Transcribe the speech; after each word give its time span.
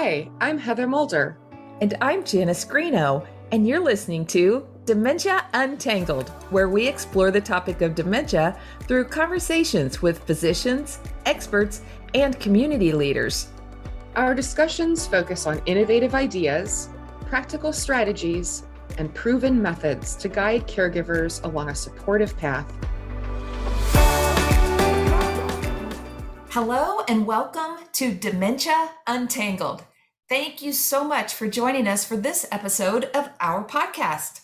Hi, 0.00 0.30
I'm 0.40 0.58
Heather 0.58 0.86
Mulder. 0.86 1.36
And 1.80 1.94
I'm 2.00 2.22
Janice 2.22 2.64
Greeno, 2.64 3.26
and 3.50 3.66
you're 3.66 3.80
listening 3.80 4.26
to 4.26 4.64
Dementia 4.84 5.44
Untangled, 5.54 6.28
where 6.50 6.68
we 6.68 6.86
explore 6.86 7.32
the 7.32 7.40
topic 7.40 7.82
of 7.82 7.96
dementia 7.96 8.56
through 8.82 9.06
conversations 9.06 10.00
with 10.00 10.22
physicians, 10.22 11.00
experts, 11.26 11.82
and 12.14 12.38
community 12.38 12.92
leaders. 12.92 13.48
Our 14.14 14.36
discussions 14.36 15.04
focus 15.04 15.48
on 15.48 15.60
innovative 15.66 16.14
ideas, 16.14 16.90
practical 17.26 17.72
strategies, 17.72 18.62
and 18.98 19.12
proven 19.12 19.60
methods 19.60 20.14
to 20.18 20.28
guide 20.28 20.68
caregivers 20.68 21.42
along 21.42 21.70
a 21.70 21.74
supportive 21.74 22.36
path. 22.36 22.72
Hello, 26.52 27.02
and 27.06 27.26
welcome 27.26 27.76
to 27.92 28.14
Dementia 28.14 28.92
Untangled. 29.06 29.84
Thank 30.30 30.62
you 30.62 30.72
so 30.72 31.04
much 31.04 31.34
for 31.34 31.46
joining 31.46 31.86
us 31.86 32.06
for 32.06 32.16
this 32.16 32.46
episode 32.50 33.04
of 33.14 33.28
our 33.38 33.66
podcast. 33.66 34.40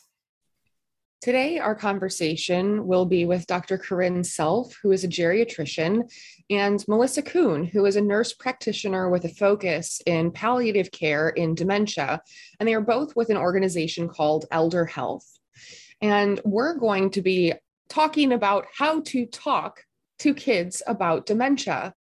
Today, 1.22 1.58
our 1.58 1.74
conversation 1.74 2.86
will 2.86 3.06
be 3.06 3.24
with 3.24 3.46
Dr. 3.46 3.78
Corinne 3.78 4.22
Self, 4.22 4.76
who 4.82 4.92
is 4.92 5.02
a 5.02 5.08
geriatrician, 5.08 6.02
and 6.50 6.84
Melissa 6.86 7.22
Kuhn, 7.22 7.64
who 7.64 7.86
is 7.86 7.96
a 7.96 8.02
nurse 8.02 8.34
practitioner 8.34 9.08
with 9.08 9.24
a 9.24 9.30
focus 9.30 10.02
in 10.04 10.30
palliative 10.30 10.92
care 10.92 11.30
in 11.30 11.54
dementia. 11.54 12.20
And 12.60 12.68
they 12.68 12.74
are 12.74 12.82
both 12.82 13.16
with 13.16 13.30
an 13.30 13.38
organization 13.38 14.08
called 14.08 14.44
Elder 14.50 14.84
Health. 14.84 15.38
And 16.02 16.38
we're 16.44 16.74
going 16.74 17.08
to 17.12 17.22
be 17.22 17.54
talking 17.88 18.32
about 18.32 18.66
how 18.76 19.00
to 19.00 19.24
talk 19.24 19.80
to 20.20 20.34
kids 20.34 20.82
about 20.86 21.26
dementia. 21.26 21.94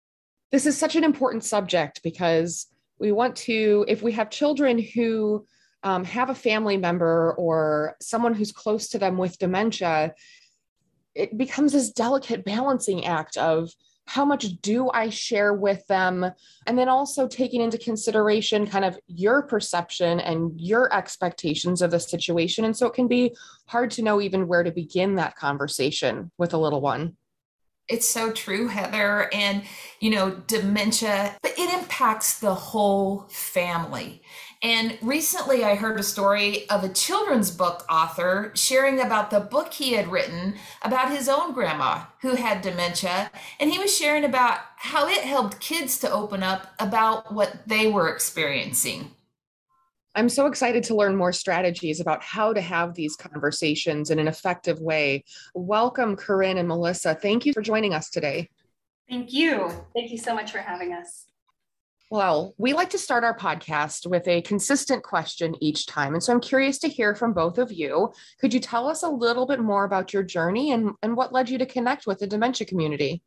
This 0.51 0.66
is 0.66 0.77
such 0.77 0.97
an 0.97 1.05
important 1.05 1.45
subject 1.45 2.03
because 2.03 2.66
we 2.98 3.12
want 3.12 3.37
to, 3.37 3.84
if 3.89 4.03
we 4.03 4.12
have 4.12 4.30
children 4.30 4.78
who 4.78 5.47
um, 5.83 6.05
have 6.05 6.31
a 6.31 6.34
family 6.34 6.77
member 6.77 7.34
or 7.34 7.97
someone 8.01 8.34
who's 8.34 8.53
close 8.53 8.89
to 8.91 8.98
them 8.98 9.17
with 9.17 9.39
dementia, 9.39 10.14
it 11.14 11.36
becomes 11.36 11.73
this 11.73 11.91
delicate 11.91 12.45
balancing 12.45 13.05
act 13.05 13.36
of 13.36 13.70
how 14.06 14.25
much 14.25 14.61
do 14.61 14.91
I 14.91 15.11
share 15.11 15.55
with 15.55 15.86
them? 15.86 16.27
And 16.67 16.79
then 16.79 16.89
also 16.89 17.29
taking 17.29 17.61
into 17.61 17.79
consideration 17.79 18.67
kind 18.67 18.84
of 18.84 18.98
your 19.06 19.42
perception 19.42 20.20
and 20.20 20.53
your 20.61 20.92
expectations 20.92 21.83
of 21.83 21.91
the 21.91 22.01
situation. 22.01 22.64
And 22.64 22.77
so 22.77 22.86
it 22.86 22.95
can 22.95 23.08
be 23.08 23.34
hard 23.67 23.91
to 23.92 24.03
know 24.03 24.20
even 24.20 24.48
where 24.48 24.64
to 24.64 24.73
begin 24.73 25.14
that 25.17 25.36
conversation 25.36 26.31
with 26.36 26.53
a 26.53 26.58
little 26.58 26.81
one. 26.81 27.17
It's 27.88 28.08
so 28.08 28.33
true, 28.33 28.69
Heather. 28.69 29.28
And, 29.34 29.64
you 30.00 30.11
know, 30.11 30.30
dementia, 30.47 31.36
but 31.42 31.58
it 31.58 31.72
impacts 31.75 32.39
the 32.39 32.55
whole 32.55 33.27
family. 33.28 34.22
And 34.62 34.97
recently 35.02 35.64
I 35.64 35.74
heard 35.74 35.98
a 35.98 36.05
story 36.05 36.70
of 36.70 36.84
a 36.84 36.89
children's 36.89 37.50
book 37.50 37.84
author 37.91 38.52
sharing 38.55 39.00
about 39.00 39.30
the 39.30 39.41
book 39.41 39.74
he 39.74 39.94
had 39.94 40.11
written 40.12 40.55
about 40.83 41.11
his 41.11 41.28
own 41.28 41.52
grandma 41.52 42.05
who 42.20 42.36
had 42.36 42.62
dementia. 42.62 43.33
And 43.58 43.72
he 43.72 43.80
was 43.80 43.96
sharing 43.96 44.24
about 44.24 44.61
how 44.77 45.08
it 45.08 45.22
helped 45.22 45.58
kids 45.58 45.98
to 45.98 46.12
open 46.12 46.44
up 46.44 46.69
about 46.78 47.34
what 47.34 47.67
they 47.67 47.89
were 47.89 48.08
experiencing. 48.08 49.11
I'm 50.14 50.28
so 50.28 50.46
excited 50.46 50.84
to 50.84 50.94
learn 50.94 51.16
more 51.16 51.32
strategies 51.32 51.98
about 51.98 52.22
how 52.22 52.52
to 52.52 52.60
have 52.60 52.94
these 52.94 53.16
conversations 53.16 54.10
in 54.10 54.18
an 54.18 54.28
effective 54.28 54.78
way. 54.78 55.24
Welcome, 55.55 56.16
Corinne 56.16 56.58
and 56.58 56.68
Melissa. 56.68 57.14
Thank 57.14 57.46
you 57.46 57.55
for 57.55 57.62
joining 57.62 57.94
us 57.94 58.10
today. 58.10 58.50
Thank 59.08 59.33
you. 59.33 59.70
Thank 59.94 60.10
you 60.10 60.18
so 60.18 60.34
much 60.34 60.52
for 60.52 60.58
having 60.58 60.92
us. 60.92 61.27
Well, 62.10 62.55
we 62.58 62.74
like 62.74 62.90
to 62.90 62.98
start 62.98 63.24
our 63.24 63.34
podcast 63.34 64.06
with 64.06 64.28
a 64.28 64.42
consistent 64.42 65.02
question 65.02 65.55
each 65.62 65.86
time. 65.86 66.12
And 66.12 66.22
so 66.22 66.34
I'm 66.34 66.40
curious 66.40 66.78
to 66.80 66.88
hear 66.88 67.14
from 67.14 67.33
both 67.33 67.56
of 67.56 67.72
you. 67.72 68.12
Could 68.38 68.52
you 68.52 68.61
tell 68.61 68.89
us 68.89 69.02
a 69.02 69.08
little 69.08 69.46
bit 69.46 69.61
more 69.61 69.84
about 69.84 70.12
your 70.12 70.22
journey 70.22 70.72
and, 70.72 70.90
and 71.02 71.17
what 71.17 71.33
led 71.33 71.48
you 71.48 71.56
to 71.56 71.64
connect 71.64 72.06
with 72.06 72.18
the 72.18 72.27
dementia 72.27 72.67
community? 72.67 73.22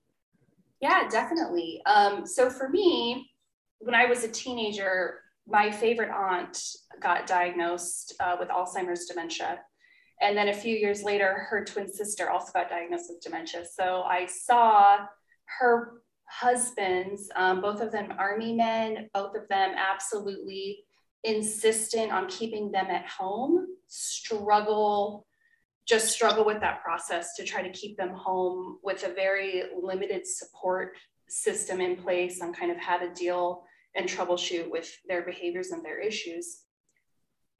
Yeah, 0.81 1.07
definitely. 1.09 1.81
Um, 1.87 2.27
so 2.27 2.51
for 2.51 2.69
me, 2.69 3.31
when 3.79 3.95
I 3.95 4.05
was 4.05 4.23
a 4.23 4.27
teenager, 4.27 5.21
my 5.47 5.71
favorite 5.71 6.11
aunt 6.11 6.57
got 7.01 7.27
diagnosed 7.27 8.13
uh, 8.19 8.35
with 8.39 8.49
Alzheimer's 8.49 9.05
dementia. 9.05 9.59
And 10.21 10.37
then 10.37 10.47
a 10.47 10.53
few 10.53 10.75
years 10.75 11.03
later, 11.03 11.45
her 11.49 11.63
twin 11.65 11.91
sister 11.91 12.29
also 12.29 12.51
got 12.53 12.69
diagnosed 12.69 13.05
with 13.09 13.21
dementia. 13.21 13.65
So 13.65 14.03
I 14.03 14.25
saw 14.27 15.05
her 15.59 16.01
husbands, 16.27 17.29
um, 17.35 17.61
both 17.61 17.81
of 17.81 17.91
them 17.91 18.13
army 18.17 18.53
men, 18.53 19.09
both 19.13 19.35
of 19.35 19.47
them 19.49 19.73
absolutely 19.75 20.79
insistent 21.23 22.11
on 22.11 22.27
keeping 22.27 22.71
them 22.71 22.87
at 22.87 23.07
home, 23.07 23.67
struggle, 23.87 25.27
just 25.87 26.09
struggle 26.09 26.45
with 26.45 26.59
that 26.61 26.81
process 26.81 27.35
to 27.35 27.43
try 27.43 27.61
to 27.61 27.69
keep 27.69 27.97
them 27.97 28.13
home 28.13 28.79
with 28.83 29.03
a 29.03 29.13
very 29.13 29.63
limited 29.79 30.25
support 30.25 30.95
system 31.27 31.81
in 31.81 31.95
place 31.95 32.41
on 32.41 32.53
kind 32.53 32.71
of 32.71 32.77
how 32.77 32.97
to 32.97 33.13
deal 33.13 33.63
and 33.95 34.07
troubleshoot 34.07 34.69
with 34.69 34.91
their 35.07 35.21
behaviors 35.23 35.71
and 35.71 35.83
their 35.83 35.99
issues. 35.99 36.61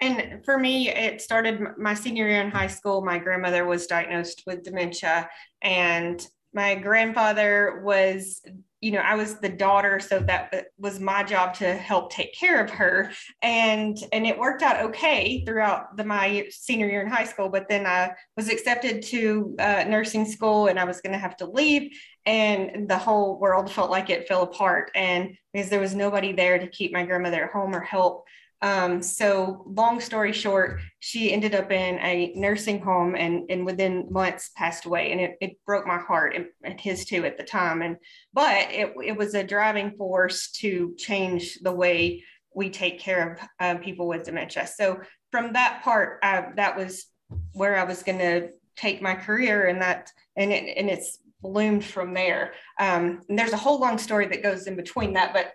And 0.01 0.43
for 0.43 0.57
me, 0.57 0.89
it 0.89 1.21
started 1.21 1.77
my 1.77 1.93
senior 1.93 2.27
year 2.27 2.41
in 2.41 2.51
high 2.51 2.67
school. 2.67 3.03
My 3.03 3.17
grandmother 3.17 3.65
was 3.65 3.87
diagnosed 3.87 4.43
with 4.45 4.63
dementia, 4.63 5.29
and 5.61 6.25
my 6.53 6.75
grandfather 6.75 7.81
was 7.83 8.41
you 8.85 8.91
know 8.91 8.99
i 8.99 9.15
was 9.15 9.39
the 9.39 9.49
daughter 9.49 9.99
so 9.99 10.19
that 10.19 10.67
was 10.77 10.99
my 10.99 11.23
job 11.23 11.55
to 11.55 11.73
help 11.73 12.11
take 12.11 12.37
care 12.37 12.63
of 12.63 12.69
her. 12.69 13.11
And 13.41 13.97
and 14.13 14.27
it 14.27 14.37
worked 14.37 14.61
out 14.61 14.85
okay 14.85 15.43
throughout 15.43 15.97
the 15.97 16.03
my 16.03 16.47
senior 16.51 16.87
year 16.87 17.01
in 17.01 17.07
high 17.07 17.23
school 17.23 17.49
but 17.49 17.67
then 17.67 17.87
i 17.87 18.11
was 18.37 18.47
accepted 18.47 19.01
to 19.03 19.55
uh, 19.57 19.85
nursing 19.87 20.25
school 20.25 20.67
and 20.67 20.79
i 20.79 20.83
was 20.83 21.01
going 21.01 21.13
to 21.13 21.19
have 21.19 21.35
to 21.37 21.47
leave. 21.47 21.91
And 22.27 22.87
the 22.87 22.97
whole 22.97 23.39
world 23.39 23.71
felt 23.71 23.91
like 23.91 24.09
it 24.09 24.27
fell 24.27 24.43
apart. 24.43 24.89
And 24.95 25.37
because 25.53 25.69
there 25.69 25.79
was 25.79 25.93
nobody 25.93 26.33
there 26.33 26.57
to 26.57 26.67
keep 26.67 26.91
my 26.91 27.05
grandmother 27.05 27.45
at 27.45 27.51
home 27.51 27.75
or 27.75 27.81
help 27.81 28.25
um, 28.61 29.01
so 29.01 29.63
long 29.67 29.99
story 29.99 30.31
short, 30.31 30.79
she 30.99 31.31
ended 31.31 31.53
up 31.53 31.71
in 31.71 31.99
a 31.99 32.33
nursing 32.35 32.81
home 32.81 33.15
and, 33.15 33.49
and 33.49 33.65
within 33.65 34.07
months 34.09 34.49
passed 34.55 34.85
away. 34.85 35.11
And 35.11 35.21
it, 35.21 35.37
it 35.41 35.59
broke 35.65 35.85
my 35.85 35.97
heart 35.97 36.35
and, 36.35 36.45
and 36.63 36.79
his 36.79 37.05
too 37.05 37.25
at 37.25 37.37
the 37.37 37.43
time. 37.43 37.81
And, 37.81 37.97
but 38.33 38.71
it, 38.71 38.93
it 39.03 39.17
was 39.17 39.35
a 39.35 39.43
driving 39.43 39.91
force 39.91 40.51
to 40.53 40.95
change 40.97 41.59
the 41.61 41.71
way 41.73 42.23
we 42.55 42.69
take 42.69 42.99
care 42.99 43.33
of 43.33 43.39
uh, 43.59 43.79
people 43.81 44.07
with 44.07 44.23
dementia. 44.23 44.65
So 44.67 44.99
from 45.31 45.53
that 45.53 45.81
part, 45.83 46.19
uh, 46.23 46.43
that 46.55 46.77
was 46.77 47.05
where 47.53 47.77
I 47.77 47.83
was 47.83 48.03
going 48.03 48.19
to 48.19 48.49
take 48.77 49.01
my 49.01 49.15
career 49.15 49.67
and 49.67 49.81
that, 49.81 50.09
and 50.35 50.51
it, 50.51 50.77
and 50.77 50.89
it's 50.89 51.19
bloomed 51.41 51.83
from 51.83 52.13
there. 52.13 52.53
Um, 52.79 53.21
and 53.29 53.37
there's 53.37 53.53
a 53.53 53.57
whole 53.57 53.79
long 53.79 53.97
story 53.97 54.27
that 54.27 54.43
goes 54.43 54.67
in 54.67 54.75
between 54.75 55.13
that, 55.13 55.33
but 55.33 55.51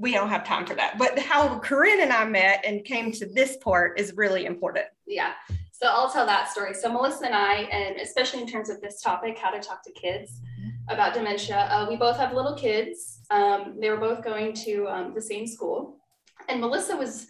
we 0.00 0.12
don't 0.12 0.30
have 0.30 0.44
time 0.44 0.66
for 0.66 0.74
that. 0.74 0.98
But 0.98 1.18
how 1.18 1.58
Corinne 1.58 2.00
and 2.00 2.12
I 2.12 2.24
met 2.24 2.64
and 2.64 2.84
came 2.84 3.12
to 3.12 3.26
this 3.26 3.58
part 3.58 4.00
is 4.00 4.16
really 4.16 4.46
important. 4.46 4.86
Yeah. 5.06 5.32
So 5.72 5.88
I'll 5.88 6.10
tell 6.10 6.26
that 6.26 6.50
story. 6.50 6.74
So 6.74 6.92
Melissa 6.92 7.26
and 7.26 7.34
I, 7.34 7.54
and 7.72 7.96
especially 8.00 8.40
in 8.40 8.46
terms 8.46 8.70
of 8.70 8.80
this 8.80 9.00
topic, 9.00 9.38
how 9.38 9.50
to 9.50 9.60
talk 9.60 9.82
to 9.84 9.92
kids 9.92 10.40
about 10.88 11.14
dementia, 11.14 11.68
uh, 11.70 11.86
we 11.88 11.96
both 11.96 12.16
have 12.16 12.32
little 12.32 12.54
kids. 12.54 13.20
Um, 13.30 13.76
they 13.80 13.90
were 13.90 13.96
both 13.96 14.24
going 14.24 14.54
to 14.54 14.88
um, 14.88 15.14
the 15.14 15.22
same 15.22 15.46
school. 15.46 16.00
And 16.48 16.60
Melissa 16.60 16.96
was 16.96 17.26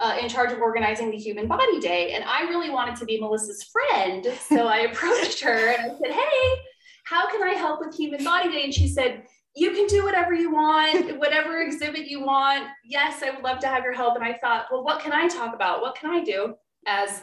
uh, 0.00 0.16
in 0.20 0.28
charge 0.28 0.52
of 0.52 0.60
organizing 0.60 1.10
the 1.10 1.16
Human 1.16 1.48
Body 1.48 1.80
Day. 1.80 2.12
And 2.12 2.24
I 2.24 2.42
really 2.42 2.70
wanted 2.70 2.96
to 2.96 3.04
be 3.04 3.20
Melissa's 3.20 3.64
friend. 3.64 4.26
So 4.48 4.66
I 4.66 4.78
approached 4.92 5.40
her 5.40 5.68
and 5.70 5.92
I 5.92 5.94
said, 5.98 6.12
Hey, 6.12 6.60
how 7.04 7.28
can 7.30 7.42
I 7.42 7.54
help 7.54 7.80
with 7.80 7.96
Human 7.96 8.22
Body 8.22 8.50
Day? 8.50 8.64
And 8.64 8.74
she 8.74 8.86
said, 8.86 9.24
you 9.58 9.72
can 9.72 9.86
do 9.86 10.04
whatever 10.04 10.32
you 10.32 10.52
want, 10.52 11.18
whatever 11.18 11.60
exhibit 11.60 12.06
you 12.06 12.20
want. 12.20 12.64
Yes, 12.84 13.22
I 13.22 13.30
would 13.30 13.42
love 13.42 13.58
to 13.60 13.68
have 13.68 13.82
your 13.82 13.92
help. 13.92 14.14
And 14.14 14.24
I 14.24 14.38
thought, 14.40 14.66
well, 14.70 14.84
what 14.84 15.00
can 15.00 15.12
I 15.12 15.26
talk 15.26 15.54
about? 15.54 15.80
What 15.80 15.96
can 15.96 16.10
I 16.10 16.22
do 16.22 16.54
as 16.86 17.22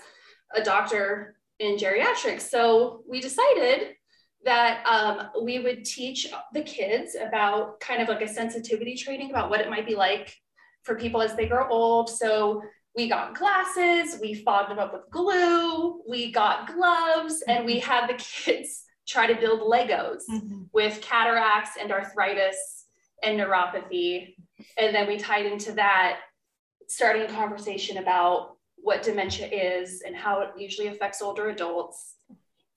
a 0.54 0.62
doctor 0.62 1.38
in 1.60 1.78
geriatrics? 1.78 2.42
So 2.42 3.04
we 3.10 3.22
decided 3.22 3.96
that 4.44 4.86
um, 4.86 5.44
we 5.44 5.60
would 5.60 5.86
teach 5.86 6.28
the 6.54 6.62
kids 6.62 7.16
about 7.16 7.80
kind 7.80 8.02
of 8.02 8.10
like 8.10 8.22
a 8.22 8.28
sensitivity 8.28 8.96
training 8.96 9.32
about 9.32 9.50
what 9.50 9.62
it 9.62 9.70
might 9.70 9.88
be 9.88 9.96
like 9.96 10.36
for 10.84 10.96
people 10.96 11.22
as 11.22 11.36
they 11.36 11.48
grow 11.48 11.68
old. 11.70 12.10
So 12.10 12.62
we 12.96 13.10
got 13.10 13.36
glasses, 13.36 14.20
we 14.22 14.36
fogged 14.36 14.72
them 14.72 14.80
up 14.80 14.94
with 14.94 15.10
glue, 15.10 16.02
we 16.08 16.32
got 16.32 16.74
gloves, 16.74 17.44
and 17.48 17.66
we 17.66 17.80
had 17.92 18.08
the 18.08 18.14
kids 18.16 18.85
try 19.08 19.28
to 19.28 19.40
build 19.40 19.62
Legos 19.62 20.24
mm-hmm. 20.30 20.64
with 20.74 21.02
cataracts 21.02 21.72
and 21.80 21.92
arthritis 21.92 22.86
and 23.24 23.40
neuropathy. 23.40 24.36
And 24.78 24.96
then 24.96 25.08
we 25.08 25.18
tied 25.18 25.46
into 25.46 25.72
that, 25.74 26.20
starting 26.88 27.24
a 27.24 27.34
conversation 27.34 27.98
about 27.98 28.58
what 28.76 29.04
dementia 29.04 29.48
is 29.48 30.02
and 30.06 30.16
how 30.16 30.42
it 30.42 30.50
usually 30.58 30.88
affects 30.88 31.22
older 31.22 31.50
adults. 31.50 32.16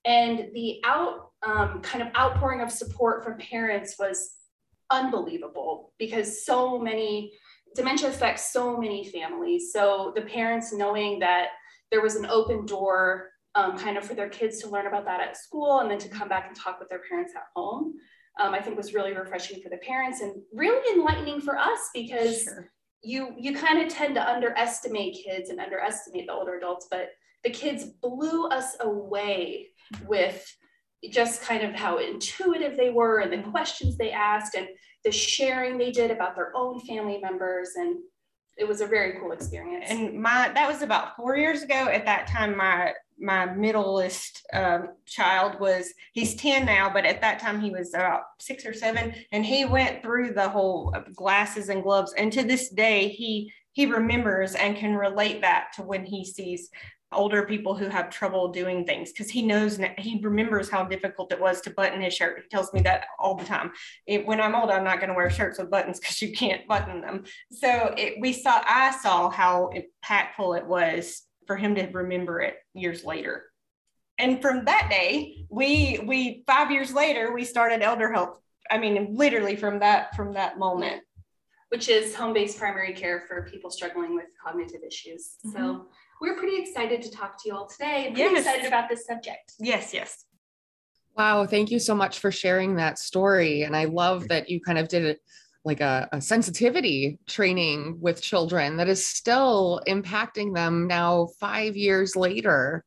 And 0.05 0.49
the 0.55 0.81
out 0.85 1.33
um, 1.47 1.81
kind 1.83 2.03
of 2.03 2.15
outpouring 2.17 2.61
of 2.61 2.71
support 2.71 3.23
from 3.23 3.39
parents 3.39 3.97
was 3.99 4.33
unbelievable 4.91 5.93
because 5.99 6.45
so 6.45 6.79
many 6.79 7.33
dementia 7.75 8.09
affects 8.09 8.53
so 8.53 8.77
many 8.77 9.05
families. 9.11 9.73
So 9.73 10.13
the 10.17 10.23
parents 10.23 10.73
knowing 10.73 11.19
that 11.21 11.49
there 11.91 12.01
was 12.01 12.17
an 12.17 12.27
open 12.27 12.67
door 12.67 13.29
um, 13.59 13.77
kind 13.77 13.99
of 13.99 14.05
for 14.05 14.15
their 14.15 14.29
kids 14.29 14.61
to 14.61 14.69
learn 14.69 14.87
about 14.87 15.05
that 15.05 15.21
at 15.21 15.37
school 15.37 15.81
and 15.81 15.91
then 15.91 15.99
to 15.99 16.09
come 16.09 16.29
back 16.29 16.47
and 16.47 16.57
talk 16.57 16.79
with 16.79 16.89
their 16.89 17.01
parents 17.09 17.33
at 17.35 17.43
home, 17.57 17.95
um, 18.39 18.55
I 18.55 18.61
think 18.61 18.77
was 18.77 18.95
really 18.95 19.13
refreshing 19.13 19.61
for 19.61 19.69
the 19.69 19.79
parents 19.79 20.21
and 20.21 20.35
really 20.53 20.97
enlightening 20.97 21.41
for 21.41 21.59
us 21.59 21.91
because 21.93 22.45
sure. 22.45 22.71
you 23.03 23.35
you 23.37 23.57
kind 23.57 23.83
of 23.83 23.89
tend 23.89 24.15
to 24.15 24.27
underestimate 24.27 25.19
kids 25.25 25.51
and 25.51 25.59
underestimate 25.59 26.29
the 26.29 26.33
older 26.33 26.57
adults, 26.57 26.87
but 26.89 27.09
the 27.43 27.51
kids 27.51 27.85
blew 28.01 28.47
us 28.47 28.77
away 28.81 29.69
with 30.07 30.45
just 31.11 31.43
kind 31.43 31.65
of 31.65 31.75
how 31.75 31.99
intuitive 31.99 32.77
they 32.77 32.91
were 32.91 33.21
and 33.21 33.33
the 33.33 33.51
questions 33.51 33.97
they 33.97 34.13
asked 34.13 34.55
and 34.55 34.69
the 35.05 35.11
sharing 35.11 35.79
they 35.79 35.91
did 35.91 36.13
about 36.13 36.37
their 36.37 36.53
own 36.57 36.79
family 36.81 37.19
members 37.19 37.71
and 37.77 37.97
it 38.57 38.67
was 38.67 38.81
a 38.81 38.87
very 38.87 39.21
cool 39.21 39.31
experience 39.31 39.87
and 39.89 40.21
my 40.21 40.51
that 40.55 40.67
was 40.67 40.83
about 40.83 41.15
four 41.15 41.37
years 41.37 41.63
ago 41.63 41.75
at 41.75 42.05
that 42.05 42.27
time 42.27 42.57
my 42.57 42.93
my 43.20 43.47
middleest 43.47 44.47
um, 44.53 44.91
child 45.06 45.59
was 45.61 45.93
he's 46.12 46.35
10 46.37 46.67
now 46.67 46.91
but 46.91 47.05
at 47.05 47.20
that 47.20 47.38
time 47.38 47.61
he 47.61 47.70
was 47.70 47.94
about 47.94 48.23
six 48.38 48.65
or 48.65 48.73
seven 48.73 49.15
and 49.32 49.44
he 49.44 49.65
went 49.65 50.03
through 50.03 50.32
the 50.32 50.49
whole 50.49 50.94
glasses 51.15 51.69
and 51.69 51.82
gloves 51.82 52.15
and 52.17 52.32
to 52.32 52.43
this 52.43 52.69
day 52.70 53.09
he 53.09 53.53
he 53.73 53.87
remembers 53.87 54.55
and 54.55 54.76
can 54.76 54.97
relate 54.97 55.41
that 55.41 55.69
to 55.75 55.82
when 55.82 56.05
he 56.05 56.25
sees 56.25 56.70
older 57.12 57.44
people 57.44 57.75
who 57.75 57.88
have 57.88 58.11
trouble 58.11 58.49
doing 58.49 58.85
things 58.85 59.12
because 59.12 59.31
he 59.31 59.43
knows 59.43 59.81
he 59.97 60.21
remembers 60.23 60.69
how 60.69 60.85
difficult 60.85 61.32
it 61.32 61.41
was 61.41 61.61
to 61.62 61.71
button 61.71 62.00
his 62.00 62.14
shirt. 62.14 62.43
He 62.43 62.49
tells 62.49 62.73
me 62.73 62.81
that 62.82 63.06
all 63.19 63.35
the 63.35 63.44
time. 63.44 63.73
It, 64.06 64.26
when 64.26 64.41
I'm 64.41 64.55
old, 64.55 64.71
I'm 64.71 64.85
not 64.85 64.99
going 64.99 65.09
to 65.09 65.14
wear 65.14 65.31
shirts 65.31 65.59
with 65.59 65.71
buttons 65.71 65.99
because 65.99 66.21
you 66.21 66.32
can't 66.32 66.67
button 66.67 67.00
them. 67.00 67.25
So 67.50 67.94
it, 67.97 68.14
we 68.21 68.32
saw, 68.32 68.62
I 68.64 68.97
saw 69.03 69.31
how 69.31 69.71
impactful 69.75 70.59
it 70.59 70.67
was 70.67 71.23
for 71.49 71.56
him 71.56 71.75
to 71.75 71.87
remember 71.87 72.41
it 72.41 72.59
years 72.75 73.03
later. 73.03 73.47
And 74.19 74.41
from 74.41 74.67
that 74.67 74.87
day, 74.89 75.47
we 75.50 76.00
we 76.05 76.45
five 76.47 76.71
years 76.71 76.93
later 76.93 77.35
we 77.35 77.45
started 77.45 77.83
Elder 77.83 78.12
help. 78.12 78.41
I 78.71 78.79
mean, 78.79 79.17
literally 79.17 79.56
from 79.56 79.81
that 79.81 80.15
from 80.15 80.35
that 80.35 80.59
moment 80.59 81.03
which 81.69 81.89
is 81.89 82.15
home-based 82.15 82.59
primary 82.59 82.93
care 82.93 83.25
for 83.29 83.43
people 83.43 83.71
struggling 83.71 84.15
with 84.15 84.27
cognitive 84.43 84.81
issues. 84.87 85.37
Mm-hmm. 85.47 85.56
So 85.56 85.87
we're 86.21 86.37
pretty 86.37 86.61
excited 86.61 87.03
to 87.03 87.11
talk 87.11 87.43
to 87.43 87.49
you 87.49 87.55
all 87.55 87.67
today. 87.67 88.06
I'm 88.06 88.15
pretty 88.15 88.35
yes. 88.35 88.47
excited 88.47 88.67
about 88.67 88.89
this 88.89 89.06
subject. 89.06 89.53
Yes, 89.59 89.93
yes. 89.93 90.25
Wow, 91.17 91.47
thank 91.47 91.71
you 91.71 91.79
so 91.79 91.95
much 91.95 92.21
for 92.21 92.31
sharing 92.31 92.77
that 92.77 92.99
story. 92.99 93.62
And 93.62 93.77
I 93.77 93.85
love 93.85 94.29
that 94.29 94.49
you 94.49 94.61
kind 94.61 94.79
of 94.79 94.89
did 94.89 95.05
it 95.05 95.21
like 95.65 95.81
a, 95.81 96.09
a, 96.13 96.21
sensitivity 96.21 97.19
training 97.27 97.99
with 98.01 98.23
children 98.23 98.77
that 98.77 98.89
is 98.89 99.07
still 99.07 99.81
impacting 99.87 100.55
them 100.55 100.87
now 100.87 101.29
five 101.39 101.77
years 101.77 102.17
later. 102.17 102.85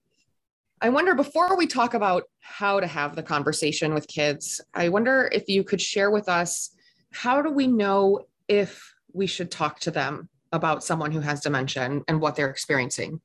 I 0.82 0.90
wonder 0.90 1.14
before 1.14 1.56
we 1.58 1.68
talk 1.68 1.94
about 1.94 2.24
how 2.40 2.80
to 2.80 2.88
have 2.88 3.16
the 3.16 3.24
conversation 3.24 3.94
with 3.94 4.08
kids, 4.08 4.62
I 4.74 4.90
wonder 4.90 5.30
if 5.32 5.48
you 5.48 5.64
could 5.64 5.82
share 5.82 6.10
with 6.10 6.28
us 6.28 6.72
how 7.12 7.42
do 7.42 7.52
we 7.52 7.68
know 7.68 8.22
if 8.48 8.94
we 9.14 9.28
should 9.28 9.52
talk 9.52 9.80
to 9.82 9.92
them 9.92 10.30
about 10.52 10.84
someone 10.84 11.12
who 11.12 11.20
has 11.20 11.42
dementia 11.42 11.84
and, 11.84 12.04
and 12.08 12.20
what 12.20 12.36
they're 12.36 12.50
experiencing? 12.50 13.22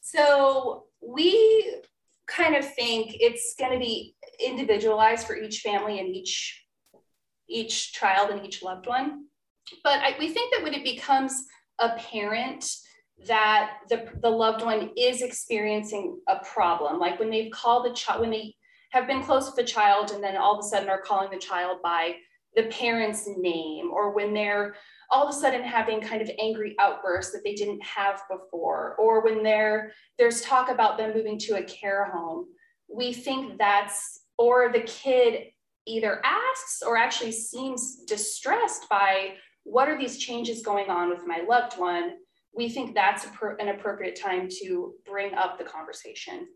So 0.00 0.84
we 1.00 1.82
kind 2.26 2.54
of 2.54 2.64
think 2.74 3.16
it's 3.20 3.54
going 3.58 3.72
to 3.72 3.78
be 3.78 4.14
individualized 4.38 5.26
for 5.26 5.36
each 5.36 5.60
family 5.60 5.98
and 5.98 6.08
each 6.08 6.59
each 7.50 7.92
child 7.92 8.30
and 8.30 8.44
each 8.44 8.62
loved 8.62 8.86
one. 8.86 9.26
But 9.84 10.00
I, 10.00 10.14
we 10.18 10.28
think 10.28 10.54
that 10.54 10.62
when 10.62 10.74
it 10.74 10.84
becomes 10.84 11.44
apparent 11.78 12.70
that 13.26 13.72
the, 13.88 14.08
the 14.22 14.30
loved 14.30 14.64
one 14.64 14.90
is 14.96 15.22
experiencing 15.22 16.18
a 16.28 16.36
problem, 16.44 16.98
like 16.98 17.18
when 17.18 17.30
they've 17.30 17.52
called 17.52 17.84
the 17.84 17.94
child, 17.94 18.20
when 18.20 18.30
they 18.30 18.54
have 18.92 19.06
been 19.06 19.22
close 19.22 19.46
with 19.46 19.56
the 19.56 19.64
child 19.64 20.10
and 20.10 20.22
then 20.22 20.36
all 20.36 20.58
of 20.58 20.64
a 20.64 20.68
sudden 20.68 20.88
are 20.88 21.02
calling 21.02 21.30
the 21.30 21.38
child 21.38 21.78
by 21.82 22.14
the 22.56 22.64
parent's 22.64 23.28
name, 23.36 23.90
or 23.92 24.12
when 24.12 24.34
they're 24.34 24.74
all 25.10 25.28
of 25.28 25.30
a 25.30 25.38
sudden 25.38 25.62
having 25.62 26.00
kind 26.00 26.20
of 26.20 26.30
angry 26.40 26.74
outbursts 26.80 27.32
that 27.32 27.42
they 27.44 27.54
didn't 27.54 27.82
have 27.82 28.22
before, 28.28 28.96
or 28.98 29.22
when 29.22 29.44
there 29.44 29.92
there's 30.18 30.40
talk 30.40 30.68
about 30.68 30.98
them 30.98 31.14
moving 31.14 31.38
to 31.38 31.58
a 31.58 31.62
care 31.62 32.06
home, 32.06 32.46
we 32.92 33.12
think 33.12 33.56
that's, 33.56 34.22
or 34.36 34.72
the 34.72 34.80
kid 34.80 35.44
either 35.90 36.20
asks 36.24 36.82
or 36.86 36.96
actually 36.96 37.32
seems 37.32 38.04
distressed 38.06 38.88
by 38.88 39.34
what 39.64 39.88
are 39.88 39.98
these 39.98 40.18
changes 40.18 40.62
going 40.62 40.88
on 40.90 41.10
with 41.10 41.26
my 41.26 41.42
loved 41.48 41.78
one, 41.78 42.12
we 42.54 42.68
think 42.68 42.94
that's 42.94 43.26
an 43.58 43.68
appropriate 43.68 44.18
time 44.20 44.48
to 44.62 44.94
bring 45.06 45.34
up 45.34 45.58
the 45.58 45.64
conversation. 45.64 46.48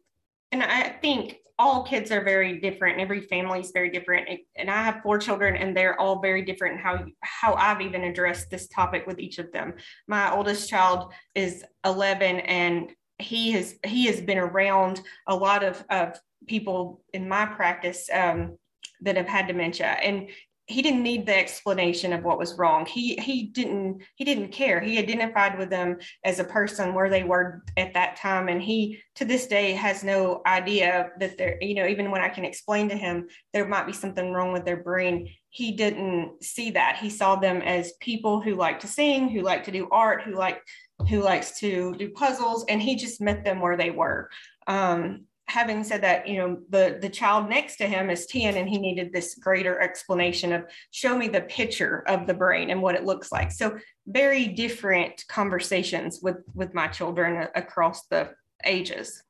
And 0.53 0.63
I 0.63 0.89
think 1.01 1.37
all 1.59 1.85
kids 1.85 2.11
are 2.11 2.23
very 2.23 2.59
different. 2.61 3.01
Every 3.01 3.21
family 3.21 3.61
is 3.61 3.71
very 3.73 3.91
different. 3.91 4.29
And 4.57 4.71
I 4.71 4.83
have 4.83 5.03
four 5.03 5.19
children 5.19 5.57
and 5.57 5.77
they're 5.77 5.99
all 6.01 6.21
very 6.21 6.43
different 6.43 6.81
how 6.81 7.05
how 7.21 7.55
I've 7.55 7.81
even 7.81 8.05
addressed 8.05 8.51
this 8.51 8.69
topic 8.69 9.07
with 9.07 9.21
each 9.21 9.39
of 9.39 9.53
them. 9.53 9.75
My 10.09 10.33
oldest 10.33 10.69
child 10.69 11.13
is 11.35 11.65
11 11.85 12.41
and 12.41 12.93
he 13.19 13.53
has 13.53 13.77
he 13.87 14.07
has 14.07 14.21
been 14.21 14.39
around 14.39 15.01
a 15.29 15.35
lot 15.35 15.63
of, 15.63 15.85
of 15.91 16.19
people 16.49 17.03
in 17.13 17.29
my 17.29 17.47
practice 17.47 18.09
um, 18.13 18.57
that 19.05 19.17
have 19.17 19.29
had 19.29 19.47
dementia 19.47 19.97
and 20.03 20.29
he 20.67 20.81
didn't 20.81 21.03
need 21.03 21.27
the 21.27 21.39
explanation 21.39 22.15
of 22.15 22.25
what 22.25 22.39
was 22.39 22.57
wrong. 22.57 22.87
He 22.87 23.17
he 23.17 23.45
didn't 23.45 24.03
he 24.17 24.25
didn't 24.25 24.49
care. 24.49 24.81
He 24.81 24.99
identified 24.99 25.59
with 25.59 25.69
them 25.69 25.99
as 26.25 26.39
a 26.39 26.45
person 26.45 26.95
where 26.95 27.11
they 27.11 27.23
were 27.23 27.63
at 27.77 27.93
that 27.95 28.17
time 28.17 28.49
and 28.49 28.63
he 28.63 29.03
to 29.17 29.27
this 29.27 29.47
day 29.47 29.73
has 29.73 30.03
no 30.03 30.41
idea 30.47 31.11
that 31.21 31.37
they're 31.37 31.59
you 31.61 31.75
know 31.75 31.87
even 31.87 32.11
when 32.11 32.23
i 32.23 32.29
can 32.29 32.45
explain 32.45 32.89
to 32.89 32.97
him 32.97 33.27
there 33.53 33.69
might 33.69 33.87
be 33.87 33.93
something 33.93 34.33
wrong 34.33 34.53
with 34.53 34.65
their 34.65 34.83
brain. 34.83 35.29
He 35.51 35.73
didn't 35.73 36.43
see 36.43 36.71
that. 36.71 36.97
He 36.97 37.11
saw 37.11 37.37
them 37.37 37.61
as 37.61 37.93
people 38.01 38.41
who 38.41 38.55
like 38.55 38.81
to 38.81 38.89
sing 38.89 39.29
who 39.29 39.43
like 39.43 39.65
to 39.65 39.71
do 39.71 39.89
art 39.93 40.23
who 40.23 40.35
like 40.35 40.63
who 41.11 41.21
likes 41.21 41.59
to 41.61 41.95
do 41.97 42.11
puzzles 42.11 42.65
and 42.69 42.81
he 42.81 42.97
just 42.97 43.21
met 43.21 43.45
them 43.45 43.61
where 43.61 43.77
they 43.77 43.91
were. 43.91 44.31
Um, 44.67 45.27
having 45.47 45.85
said 45.85 46.03
that, 46.03 46.27
you 46.27 46.39
know, 46.39 46.59
the 46.71 46.99
the 47.01 47.09
child 47.09 47.49
next 47.49 47.77
to 47.77 47.87
him 47.87 48.11
is 48.11 48.27
10 48.27 48.57
and 48.57 48.69
he 48.69 48.79
needed 48.79 49.13
this 49.13 49.35
greater 49.35 49.81
explanation 49.81 50.53
of 50.53 50.65
show 50.91 51.17
me 51.17 51.29
the 51.29 51.43
picture 51.43 52.03
of 52.09 52.27
the 52.27 52.35
brain 52.35 52.71
and 52.71 52.81
what 52.81 52.95
it 52.95 53.05
looks 53.05 53.31
like. 53.31 53.53
So 53.53 53.79
very 54.07 54.49
different 54.49 55.25
conversations 55.29 56.21
with 56.23 56.39
with 56.55 56.75
my 56.75 56.89
children 56.89 57.49
across 57.55 58.07
the 58.07 58.31
ages. 58.65 59.23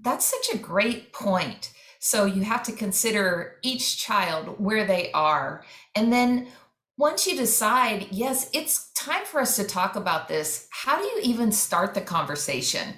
That's 0.00 0.24
such 0.24 0.54
a 0.54 0.62
great 0.62 1.12
point. 1.12 1.72
So 2.00 2.24
you 2.24 2.42
have 2.42 2.62
to 2.64 2.72
consider 2.72 3.56
each 3.62 3.98
child 3.98 4.60
where 4.60 4.86
they 4.86 5.10
are. 5.12 5.64
And 5.94 6.12
then 6.12 6.48
once 6.96 7.26
you 7.26 7.36
decide, 7.36 8.08
yes, 8.10 8.50
it's 8.52 8.90
time 8.92 9.24
for 9.24 9.40
us 9.40 9.56
to 9.56 9.64
talk 9.64 9.96
about 9.96 10.28
this, 10.28 10.68
how 10.70 10.98
do 10.98 11.04
you 11.04 11.20
even 11.22 11.52
start 11.52 11.94
the 11.94 12.00
conversation? 12.00 12.94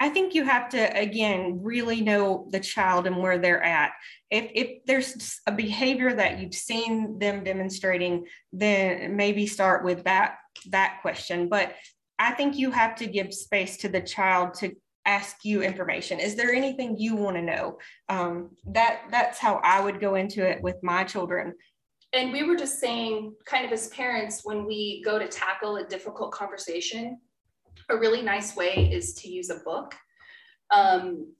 I 0.00 0.08
think 0.08 0.34
you 0.34 0.44
have 0.44 0.68
to 0.70 0.96
again 0.96 1.60
really 1.62 2.00
know 2.00 2.46
the 2.50 2.60
child 2.60 3.06
and 3.06 3.16
where 3.18 3.38
they're 3.38 3.62
at. 3.62 3.92
If 4.30 4.50
if 4.54 4.84
there's 4.86 5.40
a 5.46 5.52
behavior 5.52 6.14
that 6.14 6.38
you've 6.38 6.54
seen 6.54 7.18
them 7.18 7.42
demonstrating, 7.42 8.26
then 8.52 9.16
maybe 9.16 9.46
start 9.46 9.84
with 9.84 10.04
that 10.04 10.36
that 10.70 10.98
question. 11.02 11.48
But 11.48 11.74
I 12.18 12.32
think 12.32 12.56
you 12.56 12.70
have 12.70 12.94
to 12.96 13.06
give 13.06 13.32
space 13.34 13.76
to 13.78 13.88
the 13.88 14.00
child 14.00 14.54
to 14.54 14.72
ask 15.04 15.44
you 15.44 15.62
information. 15.62 16.20
Is 16.20 16.36
there 16.36 16.52
anything 16.52 16.98
you 16.98 17.16
want 17.16 17.36
to 17.36 17.42
know? 17.42 17.78
Um, 18.08 18.50
that 18.66 19.02
that's 19.10 19.38
how 19.38 19.60
I 19.64 19.80
would 19.80 20.00
go 20.00 20.14
into 20.14 20.48
it 20.48 20.62
with 20.62 20.76
my 20.82 21.04
children. 21.04 21.54
And 22.12 22.32
we 22.32 22.42
were 22.42 22.56
just 22.56 22.80
saying, 22.80 23.34
kind 23.46 23.66
of 23.66 23.72
as 23.72 23.88
parents, 23.88 24.40
when 24.44 24.64
we 24.64 25.02
go 25.04 25.18
to 25.18 25.28
tackle 25.28 25.76
a 25.76 25.84
difficult 25.84 26.32
conversation, 26.32 27.18
a 27.88 27.96
really 27.96 28.22
nice 28.22 28.56
way 28.56 28.90
is 28.92 29.14
to 29.14 29.28
use 29.28 29.50
a 29.50 29.60
book. 29.64 29.94
Um, 30.70 31.32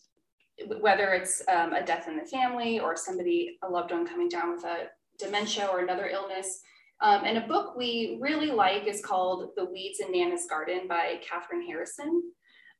whether 0.80 1.12
it's 1.12 1.42
um, 1.49 1.73
a 1.73 1.85
death 1.85 2.09
in 2.09 2.16
the 2.16 2.25
family 2.25 2.80
or 2.80 2.97
somebody, 2.97 3.59
a 3.62 3.68
loved 3.68 3.92
one 3.92 4.07
coming 4.07 4.28
down 4.28 4.52
with 4.52 4.64
a 4.64 4.88
dementia 5.18 5.66
or 5.66 5.80
another 5.80 6.07
illness. 6.07 6.61
Um, 7.00 7.23
and 7.25 7.38
a 7.38 7.47
book 7.47 7.76
we 7.76 8.18
really 8.21 8.50
like 8.50 8.87
is 8.87 9.04
called 9.04 9.50
The 9.57 9.66
Weeds 9.66 10.00
in 10.00 10.11
Nana's 10.11 10.47
Garden 10.49 10.88
by 10.88 11.21
Kathryn 11.23 11.64
Harrison. 11.64 12.33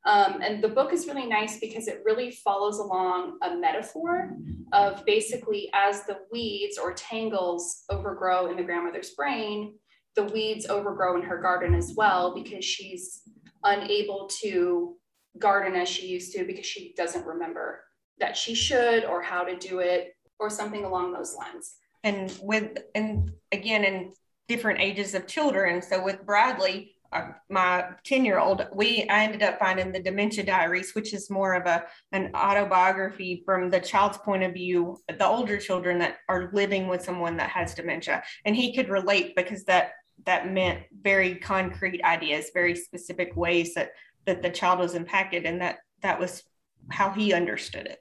Um, 0.06 0.40
and 0.42 0.62
the 0.62 0.68
book 0.68 0.92
is 0.92 1.06
really 1.06 1.26
nice 1.26 1.60
because 1.60 1.86
it 1.86 2.02
really 2.04 2.30
follows 2.30 2.78
along 2.78 3.38
a 3.42 3.56
metaphor 3.56 4.30
of 4.72 5.04
basically 5.04 5.70
as 5.74 6.04
the 6.04 6.18
weeds 6.32 6.78
or 6.78 6.94
tangles 6.94 7.84
overgrow 7.90 8.50
in 8.50 8.56
the 8.56 8.62
grandmother's 8.62 9.10
brain, 9.10 9.74
the 10.14 10.24
weeds 10.24 10.66
overgrow 10.66 11.16
in 11.16 11.22
her 11.22 11.40
garden 11.40 11.74
as 11.74 11.94
well 11.96 12.34
because 12.34 12.64
she's 12.64 13.22
unable 13.64 14.28
to 14.40 14.96
garden 15.38 15.74
as 15.74 15.88
she 15.88 16.06
used 16.06 16.32
to 16.32 16.44
because 16.44 16.66
she 16.66 16.94
doesn't 16.96 17.26
remember 17.26 17.84
that 18.18 18.36
she 18.36 18.54
should 18.54 19.04
or 19.04 19.22
how 19.22 19.44
to 19.44 19.56
do 19.56 19.78
it 19.80 20.14
or 20.38 20.50
something 20.50 20.84
along 20.84 21.12
those 21.12 21.34
lines. 21.34 21.76
And 22.04 22.36
with 22.42 22.78
and 22.94 23.32
again 23.52 23.84
in 23.84 24.12
different 24.48 24.80
ages 24.80 25.14
of 25.14 25.26
children. 25.26 25.82
So 25.82 26.02
with 26.02 26.24
Bradley, 26.24 26.94
uh, 27.12 27.28
my 27.48 27.86
10 28.04 28.24
year 28.24 28.38
old, 28.38 28.66
we 28.74 29.06
I 29.08 29.24
ended 29.24 29.42
up 29.42 29.58
finding 29.58 29.92
the 29.92 30.02
dementia 30.02 30.44
diaries, 30.44 30.94
which 30.94 31.14
is 31.14 31.30
more 31.30 31.54
of 31.54 31.66
a 31.66 31.84
an 32.12 32.30
autobiography 32.34 33.42
from 33.44 33.70
the 33.70 33.80
child's 33.80 34.18
point 34.18 34.42
of 34.42 34.52
view, 34.52 34.98
the 35.08 35.26
older 35.26 35.58
children 35.58 35.98
that 35.98 36.16
are 36.28 36.50
living 36.52 36.88
with 36.88 37.02
someone 37.02 37.36
that 37.38 37.50
has 37.50 37.74
dementia. 37.74 38.22
And 38.44 38.54
he 38.54 38.74
could 38.74 38.88
relate 38.88 39.34
because 39.36 39.64
that 39.64 39.92
that 40.26 40.50
meant 40.50 40.82
very 41.02 41.37
concrete 41.37 42.02
ideas, 42.04 42.50
very 42.52 42.75
specific 42.75 43.37
ways 43.37 43.75
that 43.75 43.92
that 44.26 44.42
the 44.42 44.50
child 44.50 44.78
was 44.78 44.94
impacted, 44.94 45.46
and 45.46 45.60
that 45.60 45.78
that 46.02 46.18
was 46.18 46.42
how 46.90 47.10
he 47.10 47.32
understood 47.32 47.87
it. 47.87 47.98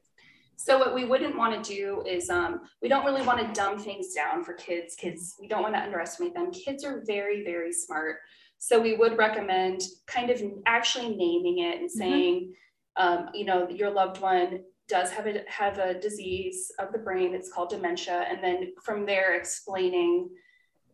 So 0.57 0.79
what 0.79 0.95
we 0.95 1.05
wouldn't 1.05 1.38
want 1.38 1.63
to 1.63 1.75
do 1.75 2.03
is 2.05 2.29
um, 2.29 2.62
we 2.81 2.89
don't 2.89 3.05
really 3.05 3.21
want 3.21 3.39
to 3.39 3.59
dumb 3.59 3.77
things 3.77 4.13
down 4.13 4.43
for 4.43 4.53
kids. 4.53 4.95
Kids, 4.95 5.36
we 5.39 5.47
don't 5.47 5.62
want 5.62 5.75
to 5.75 5.81
underestimate 5.81 6.33
them. 6.33 6.51
Kids 6.51 6.83
are 6.83 7.03
very, 7.05 7.43
very 7.43 7.71
smart. 7.71 8.17
So 8.57 8.81
we 8.81 8.95
would 8.95 9.17
recommend 9.17 9.83
kind 10.07 10.31
of 10.31 10.41
actually 10.65 11.15
naming 11.15 11.59
it 11.59 11.79
and 11.79 11.89
mm-hmm. 11.89 12.00
saying, 12.00 12.53
mm-hmm. 12.97 13.25
um, 13.25 13.29
you 13.36 13.45
know, 13.45 13.69
your 13.69 13.91
loved 13.91 14.19
one 14.19 14.62
does 14.88 15.12
have 15.12 15.27
a 15.27 15.43
have 15.47 15.77
a 15.77 16.00
disease 16.00 16.71
of 16.79 16.91
the 16.91 16.97
brain. 16.97 17.36
It's 17.36 17.51
called 17.51 17.69
dementia, 17.69 18.25
and 18.29 18.43
then 18.43 18.74
from 18.83 19.05
there 19.05 19.36
explaining 19.36 20.29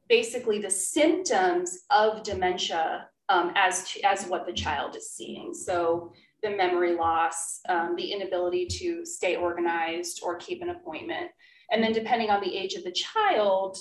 basically 0.09 0.59
the 0.59 0.69
symptoms 0.69 1.79
of 1.89 2.23
dementia 2.23 3.07
um, 3.29 3.51
as 3.55 3.89
to, 3.89 4.01
as 4.01 4.25
what 4.25 4.45
the 4.45 4.53
child 4.53 4.95
is 4.95 5.11
seeing. 5.11 5.53
So 5.53 6.11
the 6.41 6.49
memory 6.49 6.95
loss, 6.95 7.61
um, 7.69 7.95
the 7.95 8.11
inability 8.11 8.67
to 8.67 9.05
stay 9.05 9.35
organized 9.35 10.21
or 10.23 10.37
keep 10.37 10.61
an 10.61 10.69
appointment, 10.69 11.31
and 11.71 11.81
then 11.81 11.93
depending 11.93 12.29
on 12.29 12.41
the 12.41 12.55
age 12.55 12.73
of 12.75 12.83
the 12.83 12.91
child, 12.91 13.77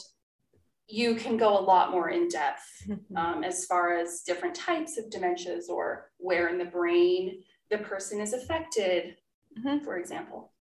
you 0.87 1.15
can 1.15 1.37
go 1.37 1.59
a 1.59 1.61
lot 1.61 1.91
more 1.91 2.11
in 2.11 2.29
depth 2.29 2.89
um, 3.17 3.43
as 3.45 3.67
far 3.67 3.97
as 3.97 4.23
different 4.23 4.55
types 4.55 4.99
of 4.99 5.07
dementias 5.07 5.69
or 5.69 6.11
where 6.19 6.49
in 6.49 6.59
the 6.59 6.65
brain 6.65 7.43
the 7.71 7.79
person 7.79 8.21
is 8.21 8.33
affected, 8.33 9.17
mm-hmm. 9.59 9.85
for 9.85 9.97
example. 9.97 10.52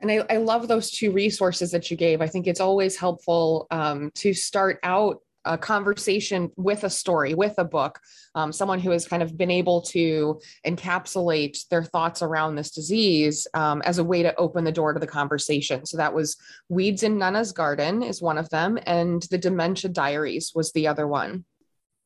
And 0.00 0.10
I, 0.10 0.24
I, 0.28 0.36
love 0.36 0.68
those 0.68 0.90
two 0.90 1.10
resources 1.10 1.70
that 1.70 1.90
you 1.90 1.96
gave. 1.96 2.20
I 2.20 2.26
think 2.26 2.46
it's 2.46 2.60
always 2.60 2.96
helpful 2.96 3.66
um, 3.70 4.10
to 4.16 4.34
start 4.34 4.78
out 4.82 5.20
a 5.46 5.56
conversation 5.56 6.50
with 6.56 6.84
a 6.84 6.90
story, 6.90 7.34
with 7.34 7.54
a 7.58 7.64
book, 7.64 8.00
um, 8.34 8.52
someone 8.52 8.80
who 8.80 8.90
has 8.90 9.06
kind 9.06 9.22
of 9.22 9.38
been 9.38 9.50
able 9.50 9.80
to 9.80 10.40
encapsulate 10.66 11.66
their 11.68 11.84
thoughts 11.84 12.20
around 12.20 12.56
this 12.56 12.72
disease 12.72 13.46
um, 13.54 13.80
as 13.82 13.98
a 13.98 14.04
way 14.04 14.22
to 14.22 14.34
open 14.36 14.64
the 14.64 14.72
door 14.72 14.92
to 14.92 15.00
the 15.00 15.06
conversation. 15.06 15.86
So 15.86 15.96
that 15.96 16.12
was 16.12 16.36
Weeds 16.68 17.04
in 17.04 17.18
Nana's 17.18 17.52
Garden 17.52 18.02
is 18.02 18.20
one 18.20 18.38
of 18.38 18.50
them, 18.50 18.78
and 18.86 19.22
The 19.30 19.38
Dementia 19.38 19.90
Diaries 19.90 20.52
was 20.54 20.72
the 20.72 20.88
other 20.88 21.06
one. 21.06 21.44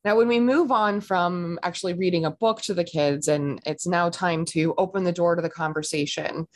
Now, 0.03 0.17
when 0.17 0.27
we 0.27 0.39
move 0.39 0.71
on 0.71 0.99
from 1.01 1.59
actually 1.61 1.93
reading 1.93 2.25
a 2.25 2.31
book 2.31 2.61
to 2.63 2.73
the 2.73 2.83
kids, 2.83 3.27
and 3.27 3.59
it's 3.65 3.85
now 3.85 4.09
time 4.09 4.45
to 4.45 4.73
open 4.77 5.03
the 5.03 5.11
door 5.11 5.35
to 5.35 5.41
the 5.41 5.49
conversation, 5.49 6.47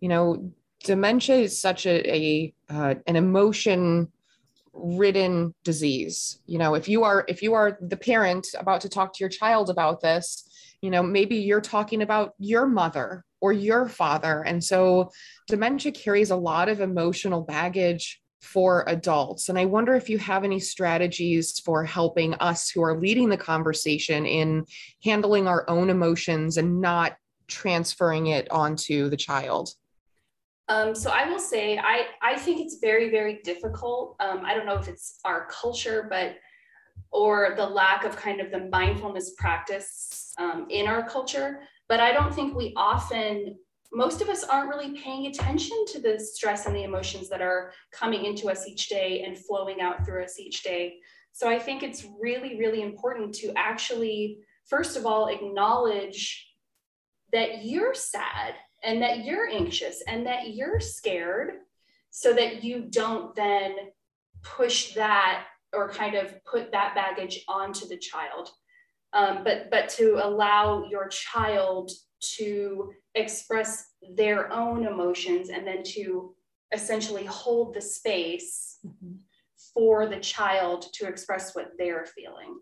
you 0.00 0.08
know, 0.08 0.52
dementia 0.84 1.36
is 1.36 1.60
such 1.60 1.86
a, 1.86 2.14
a 2.14 2.54
uh, 2.70 2.94
an 3.06 3.16
emotion 3.16 4.08
ridden 4.72 5.54
disease. 5.64 6.40
You 6.46 6.58
know 6.58 6.74
if 6.74 6.88
you 6.88 7.04
are 7.04 7.24
if 7.28 7.42
you 7.42 7.54
are 7.54 7.78
the 7.80 7.96
parent 7.96 8.48
about 8.58 8.80
to 8.82 8.88
talk 8.88 9.12
to 9.14 9.20
your 9.20 9.28
child 9.28 9.70
about 9.70 10.00
this 10.00 10.48
you 10.80 10.90
know 10.90 11.02
maybe 11.02 11.36
you're 11.36 11.60
talking 11.60 12.02
about 12.02 12.34
your 12.38 12.66
mother 12.66 13.24
or 13.40 13.52
your 13.52 13.88
father. 13.88 14.42
And 14.42 14.62
so 14.62 15.10
dementia 15.48 15.92
carries 15.92 16.30
a 16.30 16.36
lot 16.36 16.68
of 16.68 16.80
emotional 16.80 17.42
baggage 17.42 18.20
for 18.40 18.84
adults. 18.88 19.48
And 19.48 19.58
i 19.58 19.64
wonder 19.64 19.94
if 19.94 20.08
you 20.08 20.18
have 20.18 20.44
any 20.44 20.58
strategies 20.58 21.60
for 21.60 21.84
helping 21.84 22.34
us 22.34 22.70
who 22.70 22.82
are 22.82 22.98
leading 22.98 23.28
the 23.28 23.36
conversation 23.36 24.26
in 24.26 24.64
handling 25.04 25.46
our 25.46 25.68
own 25.68 25.90
emotions 25.90 26.56
and 26.56 26.80
not 26.80 27.16
transferring 27.46 28.28
it 28.28 28.50
onto 28.50 29.08
the 29.08 29.16
child 29.16 29.70
um, 30.68 30.94
so 30.94 31.10
I 31.10 31.28
will 31.28 31.38
say, 31.38 31.78
I, 31.78 32.06
I 32.22 32.36
think 32.36 32.60
it's 32.60 32.78
very, 32.80 33.10
very 33.10 33.40
difficult. 33.42 34.16
Um, 34.20 34.42
I 34.44 34.54
don't 34.54 34.66
know 34.66 34.76
if 34.76 34.88
it's 34.88 35.18
our 35.24 35.46
culture, 35.50 36.06
but, 36.08 36.36
or 37.10 37.54
the 37.56 37.66
lack 37.66 38.04
of 38.04 38.16
kind 38.16 38.40
of 38.40 38.50
the 38.50 38.68
mindfulness 38.70 39.34
practice 39.36 40.32
um, 40.38 40.66
in 40.70 40.86
our 40.86 41.06
culture. 41.08 41.60
But 41.88 42.00
I 42.00 42.12
don't 42.12 42.34
think 42.34 42.54
we 42.54 42.72
often, 42.76 43.58
most 43.92 44.22
of 44.22 44.28
us 44.28 44.44
aren't 44.44 44.70
really 44.70 44.98
paying 44.98 45.26
attention 45.26 45.84
to 45.88 46.00
the 46.00 46.18
stress 46.18 46.64
and 46.66 46.74
the 46.74 46.84
emotions 46.84 47.28
that 47.28 47.42
are 47.42 47.72
coming 47.90 48.24
into 48.24 48.48
us 48.48 48.66
each 48.66 48.88
day 48.88 49.24
and 49.26 49.36
flowing 49.36 49.80
out 49.80 50.06
through 50.06 50.24
us 50.24 50.38
each 50.38 50.62
day. 50.62 50.98
So 51.32 51.48
I 51.48 51.58
think 51.58 51.82
it's 51.82 52.06
really, 52.20 52.58
really 52.58 52.82
important 52.82 53.34
to 53.36 53.52
actually, 53.56 54.38
first 54.66 54.96
of 54.96 55.04
all, 55.04 55.28
acknowledge 55.28 56.48
that 57.32 57.64
you're 57.64 57.94
sad 57.94 58.54
and 58.82 59.02
that 59.02 59.24
you're 59.24 59.48
anxious 59.48 60.02
and 60.06 60.26
that 60.26 60.54
you're 60.54 60.80
scared 60.80 61.54
so 62.10 62.32
that 62.32 62.62
you 62.62 62.86
don't 62.90 63.34
then 63.34 63.74
push 64.42 64.94
that 64.94 65.44
or 65.72 65.88
kind 65.88 66.14
of 66.14 66.44
put 66.44 66.72
that 66.72 66.94
baggage 66.94 67.44
onto 67.48 67.86
the 67.86 67.96
child 67.96 68.50
um, 69.12 69.42
but 69.44 69.70
but 69.70 69.88
to 69.88 70.20
allow 70.22 70.84
your 70.90 71.08
child 71.08 71.90
to 72.20 72.92
express 73.14 73.90
their 74.14 74.52
own 74.52 74.86
emotions 74.86 75.48
and 75.48 75.66
then 75.66 75.82
to 75.82 76.34
essentially 76.72 77.24
hold 77.24 77.74
the 77.74 77.80
space 77.80 78.78
mm-hmm. 78.86 79.16
for 79.74 80.06
the 80.06 80.20
child 80.20 80.86
to 80.92 81.06
express 81.06 81.54
what 81.54 81.72
they're 81.78 82.06
feeling 82.06 82.56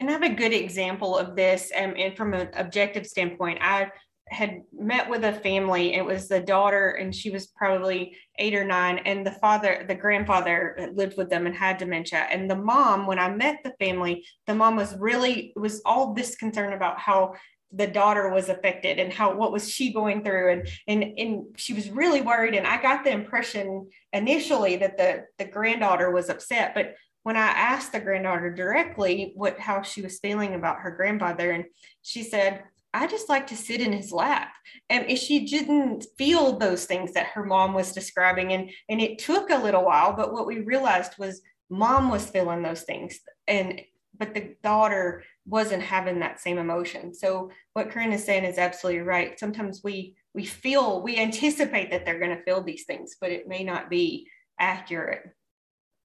and 0.00 0.08
I 0.08 0.12
have 0.12 0.22
a 0.22 0.28
good 0.28 0.52
example 0.52 1.16
of 1.16 1.34
this. 1.34 1.72
Um, 1.76 1.94
and 1.96 2.16
from 2.16 2.34
an 2.34 2.50
objective 2.54 3.06
standpoint, 3.06 3.58
I 3.60 3.90
had 4.30 4.62
met 4.72 5.08
with 5.08 5.24
a 5.24 5.32
family. 5.32 5.94
It 5.94 6.04
was 6.04 6.28
the 6.28 6.40
daughter, 6.40 6.90
and 6.90 7.14
she 7.14 7.30
was 7.30 7.46
probably 7.48 8.16
eight 8.38 8.54
or 8.54 8.64
nine, 8.64 8.98
and 8.98 9.26
the 9.26 9.32
father, 9.32 9.84
the 9.86 9.94
grandfather, 9.94 10.90
lived 10.94 11.16
with 11.16 11.30
them 11.30 11.46
and 11.46 11.54
had 11.54 11.78
dementia. 11.78 12.26
And 12.30 12.50
the 12.50 12.56
mom, 12.56 13.06
when 13.06 13.18
I 13.18 13.34
met 13.34 13.58
the 13.64 13.74
family, 13.78 14.24
the 14.46 14.54
mom 14.54 14.76
was 14.76 14.94
really 14.98 15.52
was 15.56 15.80
all 15.84 16.14
this 16.14 16.36
concern 16.36 16.72
about 16.72 16.98
how 16.98 17.34
the 17.72 17.86
daughter 17.86 18.30
was 18.30 18.48
affected 18.48 18.98
and 18.98 19.12
how 19.12 19.34
what 19.34 19.52
was 19.52 19.70
she 19.70 19.92
going 19.92 20.24
through 20.24 20.52
and 20.52 20.68
and 20.86 21.18
and 21.18 21.44
she 21.56 21.74
was 21.74 21.90
really 21.90 22.22
worried 22.22 22.54
and 22.54 22.66
i 22.66 22.80
got 22.80 23.04
the 23.04 23.10
impression 23.10 23.86
initially 24.14 24.76
that 24.76 24.96
the 24.96 25.24
the 25.36 25.44
granddaughter 25.44 26.10
was 26.10 26.30
upset 26.30 26.72
but 26.74 26.94
when 27.24 27.36
i 27.36 27.46
asked 27.46 27.92
the 27.92 28.00
granddaughter 28.00 28.50
directly 28.50 29.32
what 29.34 29.60
how 29.60 29.82
she 29.82 30.00
was 30.00 30.18
feeling 30.18 30.54
about 30.54 30.78
her 30.78 30.90
grandfather 30.90 31.50
and 31.50 31.64
she 32.00 32.22
said 32.22 32.62
I 32.94 33.06
just 33.06 33.28
like 33.28 33.46
to 33.48 33.56
sit 33.56 33.80
in 33.80 33.92
his 33.92 34.12
lap. 34.12 34.52
And 34.88 35.18
she 35.18 35.46
didn't 35.46 36.06
feel 36.16 36.58
those 36.58 36.86
things 36.86 37.12
that 37.12 37.26
her 37.26 37.44
mom 37.44 37.74
was 37.74 37.92
describing. 37.92 38.52
And, 38.52 38.70
and 38.88 39.00
it 39.00 39.18
took 39.18 39.50
a 39.50 39.62
little 39.62 39.84
while, 39.84 40.14
but 40.14 40.32
what 40.32 40.46
we 40.46 40.60
realized 40.60 41.12
was 41.18 41.42
mom 41.70 42.10
was 42.10 42.30
feeling 42.30 42.62
those 42.62 42.82
things. 42.82 43.20
And 43.46 43.80
but 44.18 44.34
the 44.34 44.56
daughter 44.64 45.22
wasn't 45.46 45.82
having 45.82 46.18
that 46.18 46.40
same 46.40 46.58
emotion. 46.58 47.14
So 47.14 47.50
what 47.74 47.90
Corinne 47.90 48.12
is 48.12 48.24
saying 48.24 48.44
is 48.44 48.58
absolutely 48.58 49.02
right. 49.02 49.38
Sometimes 49.38 49.82
we 49.84 50.16
we 50.34 50.44
feel 50.44 51.02
we 51.02 51.18
anticipate 51.18 51.90
that 51.90 52.04
they're 52.04 52.18
going 52.18 52.36
to 52.36 52.42
feel 52.42 52.62
these 52.62 52.84
things, 52.84 53.16
but 53.20 53.30
it 53.30 53.48
may 53.48 53.64
not 53.64 53.88
be 53.88 54.28
accurate. 54.58 55.22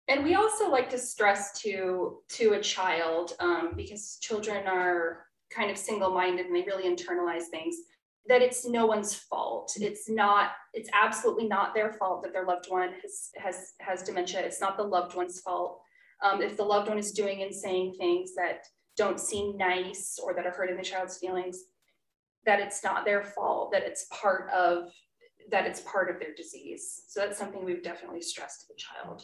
And 0.07 0.23
we 0.23 0.35
also 0.35 0.69
like 0.69 0.89
to 0.91 0.97
stress 0.97 1.59
to 1.61 2.19
to 2.29 2.53
a 2.53 2.61
child 2.61 3.33
um, 3.39 3.71
because 3.75 4.17
children 4.21 4.67
are 4.67 5.25
kind 5.55 5.71
of 5.71 5.77
single-minded 5.77 6.45
and 6.45 6.55
they 6.55 6.63
really 6.63 6.89
internalize 6.89 7.45
things 7.51 7.75
that 8.27 8.41
it's 8.41 8.65
no 8.65 8.85
one's 8.85 9.13
fault. 9.15 9.73
It's 9.79 10.09
not 10.09 10.51
it's 10.73 10.89
absolutely 10.93 11.47
not 11.47 11.73
their 11.73 11.93
fault 11.93 12.23
that 12.23 12.33
their 12.33 12.45
loved 12.45 12.65
one 12.69 12.89
has 13.01 13.29
has 13.37 13.73
has 13.81 14.03
dementia. 14.03 14.41
It's 14.41 14.61
not 14.61 14.77
the 14.77 14.83
loved 14.83 15.15
one's 15.15 15.41
fault. 15.41 15.81
Um, 16.23 16.41
if 16.41 16.55
the 16.55 16.63
loved 16.63 16.87
one 16.87 16.97
is 16.97 17.11
doing 17.11 17.41
and 17.41 17.53
saying 17.53 17.95
things 17.97 18.33
that 18.35 18.65
don't 18.95 19.19
seem 19.19 19.57
nice 19.57 20.19
or 20.23 20.33
that 20.33 20.45
are 20.45 20.51
hurting 20.51 20.77
the 20.77 20.83
child's 20.83 21.17
feelings 21.17 21.57
that 22.45 22.59
it's 22.59 22.83
not 22.83 23.05
their 23.05 23.23
fault 23.23 23.71
that 23.71 23.83
it's 23.83 24.05
part 24.11 24.49
of 24.51 24.89
that 25.51 25.65
it's 25.65 25.81
part 25.81 26.09
of 26.09 26.19
their 26.19 26.33
disease. 26.33 27.03
So 27.07 27.19
that's 27.19 27.37
something 27.37 27.65
we've 27.65 27.83
definitely 27.83 28.21
stressed 28.21 28.61
to 28.61 28.67
the 28.67 28.75
child. 28.77 29.23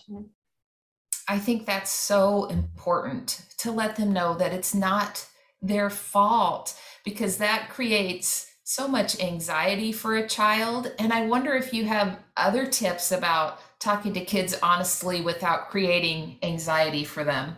I 1.30 1.40
think 1.40 1.66
that's 1.66 1.92
so 1.92 2.46
important 2.46 3.46
to 3.60 3.72
let 3.72 3.96
them 3.96 4.12
know 4.12 4.34
that 4.36 4.52
it's 4.52 4.76
not 4.76 5.26
their 5.62 5.90
fault 5.90 6.80
because 7.04 7.38
that 7.38 7.70
creates 7.70 8.50
so 8.64 8.88
much 8.88 9.20
anxiety 9.20 9.92
for 9.92 10.18
a 10.18 10.28
child. 10.28 10.94
And 11.00 11.12
I 11.12 11.26
wonder 11.26 11.56
if 11.56 11.74
you 11.74 11.86
have 11.86 12.20
other 12.38 12.68
tips 12.68 13.12
about 13.12 13.60
talking 13.80 14.14
to 14.14 14.24
kids 14.24 14.56
honestly 14.62 15.22
without 15.22 15.70
creating 15.70 16.38
anxiety 16.44 17.04
for 17.04 17.24
them. 17.24 17.56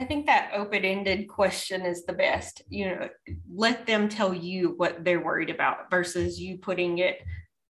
I 0.00 0.04
think 0.04 0.26
that 0.26 0.52
open 0.54 0.84
ended 0.84 1.28
question 1.28 1.82
is 1.82 2.04
the 2.06 2.14
best. 2.14 2.62
You 2.68 2.86
know, 2.86 3.08
let 3.54 3.86
them 3.86 4.08
tell 4.08 4.32
you 4.32 4.74
what 4.78 5.04
they're 5.04 5.22
worried 5.22 5.50
about 5.50 5.90
versus 5.90 6.40
you 6.40 6.56
putting 6.56 6.98
it 6.98 7.18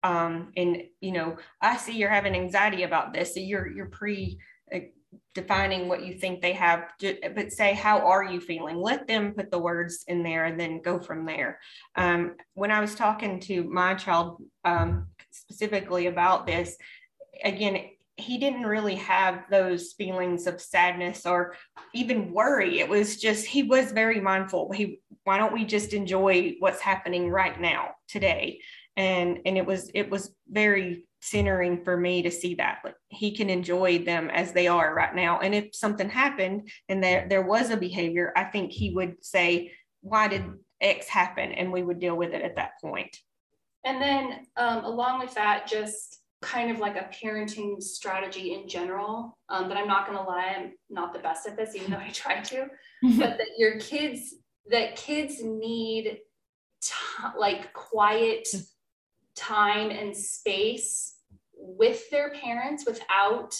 um, 0.04 0.52
in, 0.54 0.84
you 1.00 1.12
know, 1.12 1.37
I 1.61 1.76
see 1.76 1.96
you're 1.96 2.11
having 2.11 2.34
anxiety 2.34 2.84
about 2.84 3.12
this. 3.12 3.34
So 3.34 3.40
you're, 3.40 3.66
you're 3.66 3.87
pre 3.87 4.38
defining 5.35 5.88
what 5.88 6.04
you 6.04 6.14
think 6.14 6.40
they 6.40 6.52
have, 6.52 6.85
but 7.35 7.52
say, 7.52 7.75
how 7.75 7.99
are 7.99 8.25
you 8.25 8.40
feeling? 8.40 8.76
Let 8.76 9.06
them 9.06 9.33
put 9.33 9.50
the 9.50 9.59
words 9.59 10.04
in 10.06 10.23
there 10.23 10.44
and 10.44 10.59
then 10.59 10.80
go 10.80 10.99
from 11.00 11.26
there. 11.26 11.59
Um, 11.97 12.37
when 12.54 12.71
I 12.71 12.80
was 12.80 12.94
talking 12.94 13.40
to 13.40 13.64
my 13.64 13.94
child 13.94 14.42
um, 14.64 15.09
specifically 15.30 16.06
about 16.06 16.47
this, 16.47 16.76
again, 17.42 17.90
he 18.16 18.38
didn't 18.38 18.66
really 18.66 18.94
have 18.94 19.44
those 19.50 19.92
feelings 19.92 20.47
of 20.47 20.61
sadness 20.61 21.26
or 21.26 21.56
even 21.92 22.33
worry. 22.33 22.78
It 22.78 22.88
was 22.88 23.16
just, 23.16 23.44
he 23.44 23.64
was 23.64 23.90
very 23.90 24.21
mindful. 24.21 24.71
He, 24.73 25.00
why 25.25 25.37
don't 25.38 25.52
we 25.52 25.64
just 25.64 25.92
enjoy 25.92 26.54
what's 26.61 26.80
happening 26.80 27.28
right 27.28 27.61
now 27.61 27.97
today? 28.09 28.61
And, 28.97 29.40
and 29.44 29.59
it 29.59 29.66
was, 29.66 29.90
it 29.94 30.11
was 30.11 30.33
very 30.49 31.06
centering 31.24 31.82
for 31.84 31.96
me 31.96 32.22
to 32.22 32.30
see 32.30 32.54
that 32.54 32.78
like 32.84 32.94
he 33.08 33.34
can 33.34 33.48
enjoy 33.48 33.98
them 33.98 34.30
as 34.30 34.52
they 34.52 34.66
are 34.66 34.94
right 34.94 35.14
now. 35.14 35.40
And 35.40 35.54
if 35.54 35.74
something 35.74 36.08
happened 36.08 36.68
and 36.88 37.02
there 37.02 37.26
there 37.28 37.42
was 37.42 37.70
a 37.70 37.76
behavior 37.76 38.32
i 38.36 38.44
think 38.44 38.70
he 38.70 38.90
would 38.90 39.24
say 39.24 39.72
why 40.02 40.28
did 40.28 40.44
x 40.80 41.08
happen? 41.08 41.50
And 41.52 41.72
we 41.72 41.82
would 41.82 41.98
deal 41.98 42.16
with 42.16 42.32
it 42.32 42.42
at 42.42 42.56
that 42.56 42.72
point. 42.80 43.16
And 43.84 44.00
then 44.00 44.46
um, 44.56 44.84
along 44.84 45.20
with 45.20 45.34
that 45.34 45.66
just 45.66 46.20
kind 46.42 46.70
of 46.70 46.78
like 46.78 46.96
a 46.96 47.08
parenting 47.24 47.82
strategy 47.82 48.52
in 48.52 48.68
general 48.68 49.38
um, 49.48 49.66
but 49.66 49.78
i'm 49.78 49.86
not 49.86 50.06
going 50.06 50.18
to 50.18 50.24
lie 50.24 50.54
i'm 50.58 50.72
not 50.90 51.14
the 51.14 51.18
best 51.18 51.46
at 51.46 51.56
this 51.56 51.74
even 51.74 51.90
though 51.90 51.96
i 51.96 52.08
try 52.12 52.38
to 52.42 52.66
but 53.02 53.38
that 53.38 53.46
your 53.56 53.78
kids 53.80 54.34
that 54.70 54.94
kids 54.94 55.42
need 55.42 56.18
t- 56.82 56.92
like 57.38 57.72
quiet 57.72 58.46
time 59.36 59.88
and 59.88 60.14
space 60.14 61.13
with 61.66 62.09
their 62.11 62.30
parents 62.30 62.85
without 62.87 63.54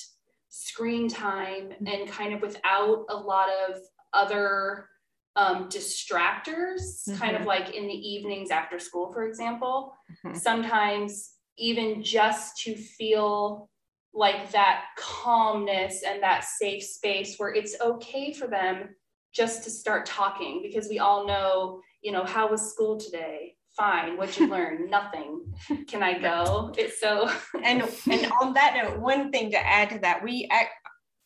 screen 0.49 1.09
time 1.09 1.71
mm-hmm. 1.71 1.87
and 1.87 2.09
kind 2.09 2.35
of 2.35 2.41
without 2.41 3.07
a 3.09 3.17
lot 3.17 3.49
of 3.69 3.79
other 4.13 4.89
um, 5.37 5.69
distractors, 5.69 7.09
mm-hmm. 7.09 7.17
kind 7.17 7.35
of 7.35 7.41
mm-hmm. 7.41 7.49
like 7.49 7.75
in 7.75 7.87
the 7.89 7.95
evenings 7.95 8.51
after 8.51 8.79
school, 8.79 9.13
for 9.13 9.27
example. 9.27 9.95
Mm-hmm. 10.25 10.37
Sometimes, 10.37 11.33
even 11.57 12.03
just 12.03 12.59
to 12.59 12.75
feel 12.75 13.69
like 14.13 14.51
that 14.53 14.85
calmness 14.97 16.03
and 16.07 16.23
that 16.23 16.45
safe 16.45 16.83
space 16.83 17.37
where 17.37 17.53
it's 17.53 17.81
okay 17.81 18.33
for 18.33 18.47
them 18.47 18.89
just 19.33 19.65
to 19.65 19.71
start 19.71 20.07
talking 20.07 20.61
because 20.63 20.89
we 20.89 21.01
all 21.01 21.27
know, 21.27 21.81
you 22.03 22.13
know, 22.13 22.25
how 22.25 22.49
was 22.49 22.71
school 22.73 22.97
today? 22.99 23.57
Fine 23.76 24.16
what'd 24.16 24.38
you 24.38 24.49
learn? 24.50 24.90
Nothing. 24.90 25.43
Can 25.87 26.02
i 26.02 26.19
go? 26.19 26.73
It's 26.76 27.00
so 27.00 27.31
and 27.62 27.83
and 28.11 28.33
on 28.40 28.54
that 28.54 28.76
note 28.76 28.99
one 28.99 29.31
thing 29.31 29.50
to 29.50 29.66
add 29.66 29.90
to 29.90 29.99
that 30.00 30.23
we 30.23 30.49
act 30.50 30.71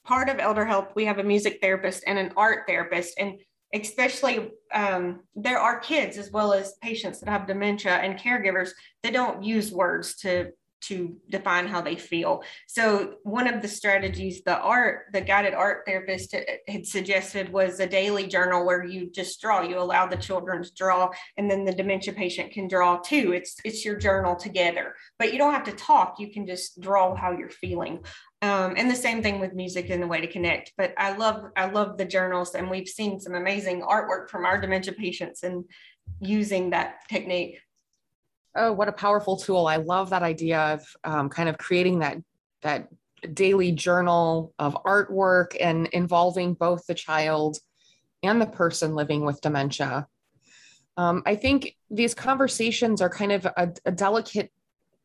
part 0.04 0.28
of 0.28 0.38
elder 0.38 0.64
help 0.64 0.96
we 0.96 1.04
have 1.04 1.18
a 1.18 1.24
music 1.24 1.58
therapist 1.60 2.02
and 2.06 2.18
an 2.18 2.32
art 2.36 2.64
therapist 2.66 3.14
and 3.18 3.38
especially 3.74 4.50
um, 4.72 5.20
there 5.36 5.58
are 5.58 5.78
kids 5.78 6.16
as 6.16 6.30
well 6.30 6.54
as 6.54 6.76
patients 6.82 7.20
that 7.20 7.28
have 7.28 7.46
dementia 7.46 7.92
and 7.92 8.18
caregivers 8.18 8.70
that 9.02 9.12
don't 9.12 9.42
use 9.42 9.70
words 9.70 10.16
to 10.16 10.50
to 10.80 11.16
define 11.28 11.66
how 11.66 11.80
they 11.80 11.96
feel. 11.96 12.42
So 12.66 13.14
one 13.22 13.46
of 13.46 13.62
the 13.62 13.68
strategies 13.68 14.42
the 14.44 14.58
art, 14.58 15.06
the 15.12 15.20
guided 15.20 15.54
art 15.54 15.82
therapist 15.86 16.34
had 16.66 16.86
suggested 16.86 17.52
was 17.52 17.80
a 17.80 17.86
daily 17.86 18.26
journal 18.26 18.64
where 18.64 18.84
you 18.84 19.10
just 19.10 19.40
draw, 19.40 19.62
you 19.62 19.78
allow 19.78 20.06
the 20.06 20.16
children 20.16 20.62
to 20.62 20.72
draw 20.74 21.10
and 21.36 21.50
then 21.50 21.64
the 21.64 21.72
dementia 21.72 22.12
patient 22.12 22.52
can 22.52 22.68
draw 22.68 22.98
too. 22.98 23.32
It's 23.32 23.56
it's 23.64 23.84
your 23.84 23.96
journal 23.96 24.36
together, 24.36 24.94
but 25.18 25.32
you 25.32 25.38
don't 25.38 25.54
have 25.54 25.64
to 25.64 25.72
talk. 25.72 26.16
You 26.18 26.32
can 26.32 26.46
just 26.46 26.80
draw 26.80 27.14
how 27.14 27.32
you're 27.32 27.50
feeling. 27.50 28.04
Um, 28.40 28.74
and 28.76 28.88
the 28.88 28.94
same 28.94 29.20
thing 29.22 29.40
with 29.40 29.54
music 29.54 29.90
and 29.90 30.00
the 30.00 30.06
way 30.06 30.20
to 30.20 30.28
connect. 30.28 30.72
But 30.76 30.94
I 30.96 31.16
love 31.16 31.50
I 31.56 31.66
love 31.66 31.98
the 31.98 32.04
journals 32.04 32.54
and 32.54 32.70
we've 32.70 32.88
seen 32.88 33.20
some 33.20 33.34
amazing 33.34 33.82
artwork 33.82 34.30
from 34.30 34.44
our 34.46 34.60
dementia 34.60 34.94
patients 34.94 35.42
and 35.42 35.64
using 36.20 36.70
that 36.70 36.96
technique 37.08 37.58
Oh, 38.54 38.72
what 38.72 38.88
a 38.88 38.92
powerful 38.92 39.36
tool. 39.36 39.66
I 39.66 39.76
love 39.76 40.10
that 40.10 40.22
idea 40.22 40.74
of 40.74 40.96
um, 41.04 41.28
kind 41.28 41.48
of 41.48 41.58
creating 41.58 42.00
that 42.00 42.18
that 42.62 42.88
daily 43.34 43.72
journal 43.72 44.54
of 44.58 44.76
artwork 44.84 45.56
and 45.60 45.86
involving 45.88 46.54
both 46.54 46.86
the 46.86 46.94
child 46.94 47.58
and 48.22 48.40
the 48.40 48.46
person 48.46 48.94
living 48.94 49.24
with 49.24 49.40
dementia. 49.40 50.06
Um, 50.96 51.22
I 51.26 51.36
think 51.36 51.76
these 51.90 52.14
conversations 52.14 53.00
are 53.00 53.08
kind 53.08 53.32
of 53.32 53.46
a, 53.46 53.72
a 53.84 53.92
delicate 53.92 54.50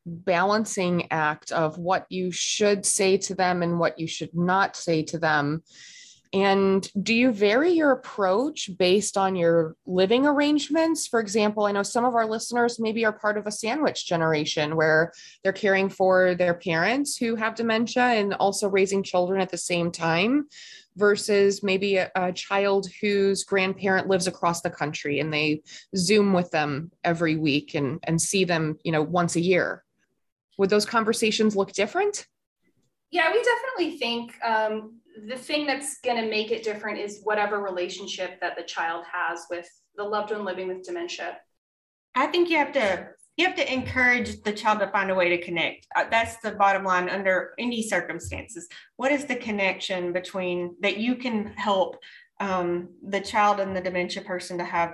balancing 0.05 1.11
act 1.11 1.51
of 1.51 1.77
what 1.77 2.05
you 2.09 2.31
should 2.31 2.85
say 2.85 3.17
to 3.17 3.35
them 3.35 3.61
and 3.61 3.79
what 3.79 3.99
you 3.99 4.07
should 4.07 4.33
not 4.33 4.75
say 4.75 5.03
to 5.03 5.17
them 5.17 5.63
and 6.33 6.89
do 7.03 7.13
you 7.13 7.31
vary 7.31 7.71
your 7.73 7.91
approach 7.91 8.71
based 8.79 9.17
on 9.17 9.35
your 9.35 9.75
living 9.85 10.25
arrangements? 10.25 11.05
For 11.05 11.19
example, 11.19 11.65
I 11.65 11.71
know 11.71 11.83
some 11.83 12.05
of 12.05 12.15
our 12.15 12.25
listeners 12.25 12.79
maybe 12.79 13.05
are 13.05 13.13
part 13.13 13.37
of 13.37 13.45
a 13.45 13.51
sandwich 13.51 14.07
generation 14.07 14.75
where 14.75 15.13
they're 15.43 15.53
caring 15.53 15.89
for 15.89 16.33
their 16.33 16.55
parents 16.55 17.15
who 17.15 17.35
have 17.35 17.53
dementia 17.53 18.03
and 18.03 18.33
also 18.33 18.67
raising 18.67 19.03
children 19.03 19.41
at 19.41 19.51
the 19.51 19.59
same 19.59 19.91
time 19.91 20.47
versus 20.95 21.61
maybe 21.61 21.97
a, 21.97 22.11
a, 22.15 22.31
child 22.33 22.87
whose 22.99 23.43
grandparent 23.43 24.07
lives 24.07 24.25
across 24.25 24.61
the 24.61 24.69
country 24.69 25.19
and 25.19 25.31
they 25.31 25.61
zoom 25.95 26.33
with 26.33 26.49
them 26.51 26.91
every 27.03 27.35
week 27.35 27.75
and, 27.75 27.99
and 28.03 28.21
see 28.21 28.43
them 28.43 28.77
you 28.83 28.91
know 28.91 29.01
once 29.01 29.35
a 29.35 29.41
year 29.41 29.83
would 30.57 30.69
those 30.69 30.85
conversations 30.85 31.55
look 31.55 31.71
different 31.71 32.27
yeah 33.11 33.31
we 33.31 33.43
definitely 33.43 33.97
think 33.97 34.33
um, 34.43 34.99
the 35.27 35.37
thing 35.37 35.65
that's 35.65 35.99
going 35.99 36.21
to 36.21 36.29
make 36.29 36.51
it 36.51 36.63
different 36.63 36.99
is 36.99 37.21
whatever 37.23 37.61
relationship 37.61 38.39
that 38.41 38.55
the 38.57 38.63
child 38.63 39.05
has 39.11 39.45
with 39.49 39.69
the 39.95 40.03
loved 40.03 40.31
one 40.31 40.45
living 40.45 40.67
with 40.67 40.83
dementia. 40.83 41.37
I 42.15 42.27
think 42.27 42.49
you 42.49 42.57
have 42.57 42.73
to 42.73 43.09
you 43.35 43.47
have 43.47 43.55
to 43.55 43.73
encourage 43.73 44.43
the 44.43 44.53
child 44.53 44.79
to 44.79 44.87
find 44.89 45.09
a 45.09 45.15
way 45.15 45.29
to 45.29 45.41
connect. 45.41 45.87
Uh, 45.95 46.05
that's 46.11 46.37
the 46.37 46.51
bottom 46.51 46.83
line 46.83 47.09
under 47.09 47.53
any 47.57 47.81
circumstances. 47.81 48.67
What 48.97 49.11
is 49.11 49.25
the 49.25 49.35
connection 49.35 50.13
between 50.13 50.75
that 50.81 50.97
you 50.97 51.15
can 51.15 51.47
help 51.53 51.97
um, 52.39 52.89
the 53.01 53.21
child 53.21 53.59
and 53.59 53.75
the 53.75 53.81
dementia 53.81 54.21
person 54.21 54.59
to 54.59 54.63
have 54.63 54.93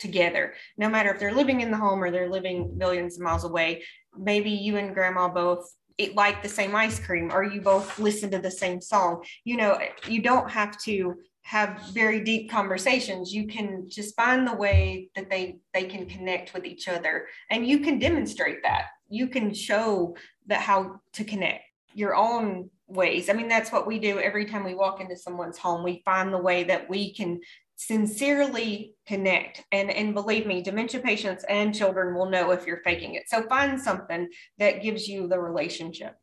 together, 0.00 0.54
no 0.76 0.88
matter 0.88 1.10
if 1.10 1.20
they're 1.20 1.32
living 1.32 1.60
in 1.60 1.70
the 1.70 1.76
home 1.76 2.02
or 2.02 2.10
they're 2.10 2.28
living 2.28 2.76
millions 2.76 3.16
of 3.16 3.22
miles 3.22 3.44
away? 3.44 3.84
Maybe 4.18 4.50
you 4.50 4.78
and 4.78 4.92
grandma 4.92 5.28
both 5.28 5.72
like 6.14 6.42
the 6.42 6.48
same 6.48 6.74
ice 6.74 6.98
cream 6.98 7.30
or 7.32 7.42
you 7.42 7.60
both 7.60 7.98
listen 7.98 8.30
to 8.30 8.38
the 8.38 8.50
same 8.50 8.80
song. 8.80 9.24
You 9.44 9.56
know 9.56 9.78
you 10.08 10.22
don't 10.22 10.50
have 10.50 10.78
to 10.82 11.14
have 11.42 11.80
very 11.92 12.20
deep 12.20 12.50
conversations. 12.50 13.32
You 13.32 13.46
can 13.46 13.88
just 13.88 14.16
find 14.16 14.46
the 14.46 14.54
way 14.54 15.10
that 15.14 15.30
they 15.30 15.58
they 15.72 15.84
can 15.84 16.06
connect 16.06 16.52
with 16.54 16.64
each 16.64 16.88
other 16.88 17.28
and 17.50 17.66
you 17.66 17.80
can 17.80 17.98
demonstrate 17.98 18.62
that. 18.62 18.86
You 19.08 19.28
can 19.28 19.54
show 19.54 20.16
that 20.46 20.60
how 20.60 21.00
to 21.12 21.24
connect 21.24 21.62
your 21.94 22.14
own 22.14 22.70
ways. 22.88 23.30
I 23.30 23.32
mean 23.32 23.48
that's 23.48 23.72
what 23.72 23.86
we 23.86 23.98
do 23.98 24.18
every 24.18 24.44
time 24.44 24.64
we 24.64 24.74
walk 24.74 25.00
into 25.00 25.16
someone's 25.16 25.58
home. 25.58 25.82
We 25.82 26.02
find 26.04 26.32
the 26.32 26.38
way 26.38 26.64
that 26.64 26.88
we 26.90 27.14
can 27.14 27.40
sincerely 27.76 28.94
connect. 29.06 29.64
And 29.72 29.90
and 29.90 30.14
believe 30.14 30.46
me 30.46 30.62
dementia 30.62 31.00
patients 31.00 31.44
and 31.48 31.74
children 31.74 32.14
will 32.14 32.28
know 32.28 32.50
if 32.50 32.66
you're 32.66 32.82
faking 32.82 33.14
it. 33.14 33.28
So 33.28 33.42
find 33.48 33.80
something 33.80 34.28
that 34.58 34.82
gives 34.82 35.06
you 35.08 35.28
the 35.28 35.38
relationship. 35.38 36.14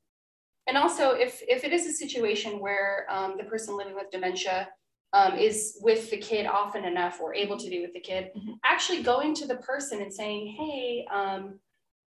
And 0.67 0.77
also 0.77 1.11
if 1.11 1.41
if 1.47 1.63
it 1.63 1.73
is 1.73 1.85
a 1.85 1.93
situation 1.93 2.59
where 2.59 3.05
um, 3.09 3.35
the 3.37 3.43
person 3.43 3.77
living 3.77 3.95
with 3.95 4.11
dementia 4.11 4.69
um, 5.13 5.37
is 5.37 5.77
with 5.81 6.09
the 6.09 6.17
kid 6.17 6.47
often 6.47 6.85
enough 6.85 7.21
or 7.21 7.35
able 7.35 7.57
to 7.57 7.69
be 7.69 7.81
with 7.81 7.93
the 7.93 7.99
kid 7.99 8.31
mm-hmm. 8.35 8.53
actually 8.65 9.03
going 9.03 9.35
to 9.35 9.45
the 9.45 9.57
person 9.57 10.01
and 10.01 10.11
saying 10.11 10.55
hey 10.57 11.05
um, 11.13 11.59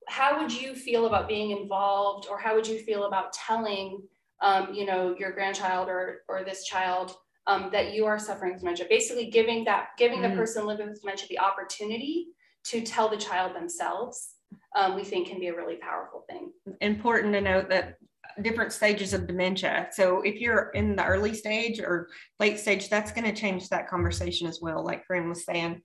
how 0.09 0.41
would 0.41 0.53
you 0.53 0.75
feel 0.75 1.07
about 1.07 1.29
being 1.29 1.51
involved? 1.51 2.27
Or 2.31 2.39
how 2.39 2.55
would 2.55 2.67
you 2.67 2.79
feel 2.79 3.05
about 3.05 3.33
telling 3.33 4.03
um, 4.43 4.73
you 4.75 4.87
know 4.87 5.15
your 5.19 5.33
grandchild 5.33 5.89
or 5.89 6.23
or 6.29 6.45
this 6.45 6.65
child 6.65 7.17
um, 7.47 7.71
that 7.73 7.93
you 7.93 8.07
are 8.07 8.19
suffering 8.19 8.53
with 8.53 8.61
dementia. 8.61 8.87
Basically, 8.89 9.31
giving 9.31 9.65
that 9.65 9.89
giving 9.99 10.21
mm. 10.21 10.31
the 10.31 10.37
person 10.37 10.67
living 10.67 10.89
with 10.89 11.01
dementia 11.01 11.27
the 11.29 11.39
opportunity 11.39 12.29
to 12.65 12.81
tell 12.81 13.09
the 13.09 13.17
child 13.17 13.55
themselves, 13.55 14.35
um, 14.75 14.97
we 14.97 15.05
think 15.05 15.29
can 15.29 15.39
be 15.39 15.49
a 15.49 15.57
really 15.57 15.77
powerful 15.77 16.25
thing. 16.29 16.53
Important 16.81 17.33
to 17.35 17.41
note 17.41 17.69
that 17.71 17.97
different 18.43 18.73
stages 18.73 19.15
of 19.15 19.27
dementia. 19.27 19.89
So 19.93 20.21
if 20.23 20.41
you're 20.41 20.71
in 20.75 20.97
the 20.97 21.05
early 21.05 21.35
stage 21.35 21.81
or 21.81 22.09
late 22.39 22.59
stage, 22.59 22.89
that's 22.89 23.13
going 23.13 23.25
to 23.25 23.41
change 23.41 23.69
that 23.69 23.89
conversation 23.89 24.47
as 24.47 24.61
well, 24.61 24.85
like 24.85 25.07
Corinne 25.07 25.29
was 25.29 25.45
saying. 25.45 25.83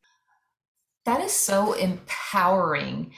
That 1.05 1.21
is 1.21 1.31
so 1.31 1.73
empowering. 1.73 3.13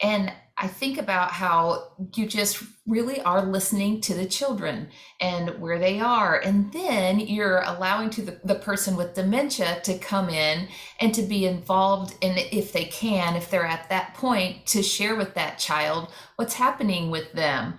And 0.00 0.32
I 0.60 0.66
think 0.66 0.98
about 0.98 1.30
how 1.30 1.92
you 2.16 2.26
just 2.26 2.64
really 2.84 3.20
are 3.20 3.44
listening 3.46 4.00
to 4.02 4.14
the 4.14 4.26
children 4.26 4.88
and 5.20 5.60
where 5.60 5.78
they 5.78 6.00
are. 6.00 6.40
And 6.40 6.72
then 6.72 7.20
you're 7.20 7.62
allowing 7.62 8.10
to 8.10 8.22
the, 8.22 8.40
the 8.42 8.56
person 8.56 8.96
with 8.96 9.14
dementia 9.14 9.80
to 9.84 9.98
come 9.98 10.28
in 10.28 10.66
and 11.00 11.14
to 11.14 11.22
be 11.22 11.46
involved 11.46 12.16
in, 12.20 12.36
if 12.36 12.72
they 12.72 12.86
can, 12.86 13.36
if 13.36 13.50
they're 13.50 13.64
at 13.64 13.88
that 13.90 14.14
point, 14.14 14.66
to 14.66 14.82
share 14.82 15.14
with 15.14 15.34
that 15.34 15.60
child 15.60 16.10
what's 16.36 16.54
happening 16.54 17.10
with 17.10 17.32
them. 17.34 17.74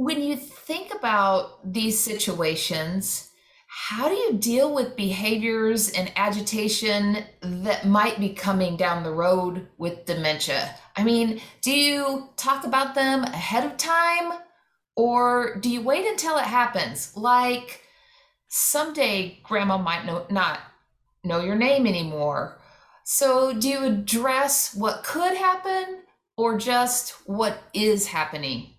when 0.00 0.22
you 0.22 0.34
think 0.34 0.94
about 0.94 1.60
these 1.74 2.00
situations, 2.00 3.30
how 3.66 4.08
do 4.08 4.14
you 4.14 4.32
deal 4.32 4.74
with 4.74 4.96
behaviors 4.96 5.90
and 5.90 6.10
agitation 6.16 7.18
that 7.42 7.86
might 7.86 8.18
be 8.18 8.30
coming 8.30 8.78
down 8.78 9.02
the 9.02 9.12
road 9.12 9.68
with 9.76 10.06
dementia? 10.06 10.74
I 11.00 11.02
mean, 11.02 11.40
do 11.62 11.72
you 11.72 12.28
talk 12.36 12.66
about 12.66 12.94
them 12.94 13.24
ahead 13.24 13.64
of 13.64 13.78
time 13.78 14.34
or 14.96 15.56
do 15.56 15.70
you 15.70 15.80
wait 15.80 16.06
until 16.06 16.36
it 16.36 16.44
happens? 16.44 17.16
Like 17.16 17.80
someday 18.48 19.40
grandma 19.42 19.78
might 19.78 20.04
know, 20.04 20.26
not 20.28 20.60
know 21.24 21.40
your 21.40 21.54
name 21.54 21.86
anymore. 21.86 22.60
So 23.04 23.54
do 23.54 23.66
you 23.66 23.84
address 23.84 24.74
what 24.74 25.02
could 25.02 25.38
happen 25.38 26.02
or 26.36 26.58
just 26.58 27.12
what 27.24 27.62
is 27.72 28.06
happening? 28.06 28.74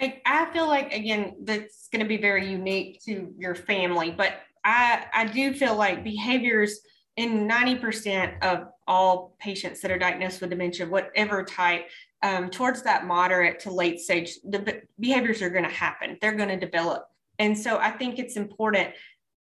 I, 0.00 0.20
I 0.26 0.52
feel 0.52 0.66
like 0.66 0.92
again 0.92 1.36
that's 1.44 1.86
going 1.92 2.02
to 2.02 2.08
be 2.08 2.16
very 2.16 2.50
unique 2.50 3.00
to 3.04 3.32
your 3.38 3.54
family, 3.54 4.10
but 4.10 4.40
I 4.64 5.04
I 5.14 5.26
do 5.26 5.54
feel 5.54 5.76
like 5.76 6.02
behaviors 6.02 6.80
in 7.16 7.48
90% 7.48 8.42
of 8.42 8.68
all 8.86 9.36
patients 9.38 9.80
that 9.80 9.90
are 9.90 9.98
diagnosed 9.98 10.40
with 10.40 10.50
dementia, 10.50 10.86
whatever 10.86 11.44
type, 11.44 11.88
um, 12.22 12.50
towards 12.50 12.82
that 12.82 13.06
moderate 13.06 13.60
to 13.60 13.70
late 13.70 14.00
stage, 14.00 14.38
the 14.44 14.82
behaviors 14.98 15.42
are 15.42 15.50
going 15.50 15.64
to 15.64 15.70
happen. 15.70 16.18
They're 16.20 16.34
going 16.34 16.48
to 16.48 16.58
develop. 16.58 17.06
And 17.38 17.56
so 17.56 17.78
I 17.78 17.90
think 17.90 18.18
it's 18.18 18.36
important 18.36 18.90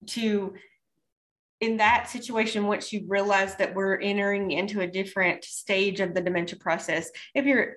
to, 0.08 0.54
in 1.60 1.76
that 1.78 2.08
situation, 2.08 2.66
once 2.66 2.92
you 2.92 3.04
realize 3.06 3.56
that 3.56 3.74
we're 3.74 4.00
entering 4.00 4.52
into 4.52 4.80
a 4.80 4.86
different 4.86 5.44
stage 5.44 6.00
of 6.00 6.14
the 6.14 6.20
dementia 6.20 6.58
process, 6.58 7.10
if 7.34 7.44
you're 7.44 7.76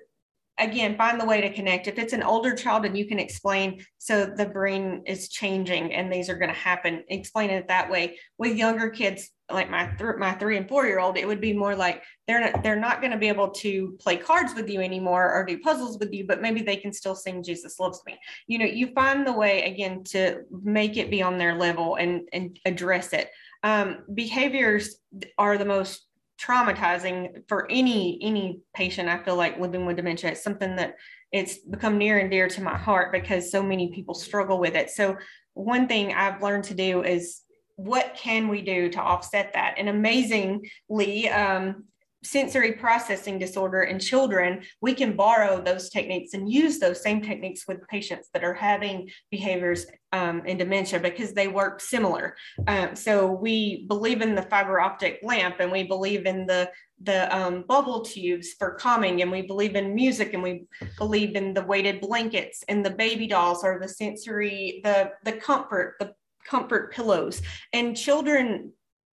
again 0.58 0.96
find 0.96 1.20
the 1.20 1.24
way 1.24 1.40
to 1.40 1.52
connect 1.52 1.88
if 1.88 1.98
it's 1.98 2.12
an 2.12 2.22
older 2.22 2.54
child 2.54 2.84
and 2.84 2.96
you 2.96 3.06
can 3.06 3.18
explain 3.18 3.82
so 3.98 4.26
the 4.26 4.44
brain 4.44 5.02
is 5.06 5.28
changing 5.28 5.92
and 5.94 6.12
these 6.12 6.28
are 6.28 6.36
going 6.36 6.52
to 6.52 6.58
happen 6.58 7.02
explain 7.08 7.48
it 7.48 7.68
that 7.68 7.90
way 7.90 8.18
with 8.36 8.56
younger 8.56 8.90
kids 8.90 9.30
like 9.54 9.70
my 9.70 9.86
th- 9.98 10.16
my 10.18 10.32
three 10.32 10.56
and 10.56 10.68
four 10.68 10.86
year 10.86 10.98
old 10.98 11.16
it 11.16 11.26
would 11.26 11.40
be 11.40 11.52
more 11.52 11.74
like 11.74 12.02
they're 12.26 12.40
not 12.40 12.62
they're 12.62 12.76
not 12.76 13.00
going 13.00 13.10
to 13.10 13.18
be 13.18 13.28
able 13.28 13.50
to 13.50 13.96
play 14.00 14.16
cards 14.16 14.54
with 14.54 14.68
you 14.68 14.80
anymore 14.80 15.32
or 15.32 15.44
do 15.44 15.58
puzzles 15.58 15.98
with 15.98 16.12
you 16.12 16.26
but 16.26 16.42
maybe 16.42 16.62
they 16.62 16.76
can 16.76 16.92
still 16.92 17.14
sing 17.14 17.42
jesus 17.42 17.78
loves 17.78 18.02
me. 18.06 18.18
You 18.46 18.58
know 18.58 18.64
you 18.64 18.92
find 18.94 19.26
the 19.26 19.32
way 19.32 19.62
again 19.64 20.04
to 20.04 20.42
make 20.50 20.96
it 20.96 21.10
be 21.10 21.22
on 21.22 21.38
their 21.38 21.54
level 21.54 21.96
and 21.96 22.28
and 22.32 22.58
address 22.64 23.12
it. 23.12 23.30
Um, 23.62 24.04
behaviors 24.14 24.96
are 25.38 25.56
the 25.56 25.64
most 25.64 26.06
traumatizing 26.40 27.42
for 27.48 27.70
any 27.70 28.18
any 28.20 28.58
patient 28.74 29.08
i 29.08 29.22
feel 29.22 29.36
like 29.36 29.60
living 29.60 29.86
with 29.86 29.96
dementia. 29.96 30.32
It's 30.32 30.42
something 30.42 30.76
that 30.76 30.96
it's 31.30 31.58
become 31.58 31.98
near 31.98 32.18
and 32.18 32.30
dear 32.30 32.48
to 32.48 32.62
my 32.62 32.76
heart 32.76 33.12
because 33.12 33.50
so 33.50 33.62
many 33.62 33.92
people 33.92 34.14
struggle 34.14 34.58
with 34.58 34.74
it. 34.74 34.90
So 34.90 35.16
one 35.54 35.86
thing 35.86 36.14
i've 36.14 36.42
learned 36.42 36.64
to 36.64 36.74
do 36.74 37.02
is 37.02 37.42
what 37.76 38.14
can 38.14 38.48
we 38.48 38.62
do 38.62 38.88
to 38.90 39.00
offset 39.00 39.52
that 39.54 39.74
and 39.78 39.88
amazingly 39.88 41.28
um, 41.28 41.84
sensory 42.24 42.72
processing 42.72 43.38
disorder 43.38 43.82
in 43.82 43.98
children, 43.98 44.62
we 44.80 44.94
can 44.94 45.16
borrow 45.16 45.60
those 45.60 45.90
techniques 45.90 46.34
and 46.34 46.50
use 46.50 46.78
those 46.78 47.02
same 47.02 47.20
techniques 47.20 47.66
with 47.66 47.86
patients 47.88 48.28
that 48.32 48.44
are 48.44 48.54
having 48.54 49.10
behaviors 49.30 49.86
um, 50.12 50.44
in 50.46 50.56
dementia 50.56 51.00
because 51.00 51.32
they 51.32 51.48
work 51.48 51.80
similar. 51.80 52.36
Um, 52.66 52.94
so 52.94 53.26
we 53.26 53.86
believe 53.88 54.22
in 54.22 54.34
the 54.34 54.42
fiber 54.42 54.80
optic 54.80 55.20
lamp 55.22 55.56
and 55.58 55.72
we 55.72 55.84
believe 55.84 56.26
in 56.26 56.46
the 56.46 56.70
the 57.04 57.36
um, 57.36 57.64
bubble 57.66 58.02
tubes 58.02 58.52
for 58.52 58.74
calming 58.74 59.22
and 59.22 59.30
we 59.32 59.42
believe 59.42 59.74
in 59.74 59.92
music 59.92 60.34
and 60.34 60.42
we 60.42 60.66
believe 60.98 61.34
in 61.34 61.52
the 61.52 61.64
weighted 61.64 62.00
blankets 62.00 62.62
and 62.68 62.86
the 62.86 62.90
baby 62.90 63.26
dolls 63.26 63.64
or 63.64 63.80
the 63.80 63.88
sensory 63.88 64.80
the 64.84 65.10
the 65.24 65.32
comfort 65.32 65.96
the 65.98 66.14
comfort 66.44 66.92
pillows 66.92 67.42
and 67.72 67.96
children 67.96 68.72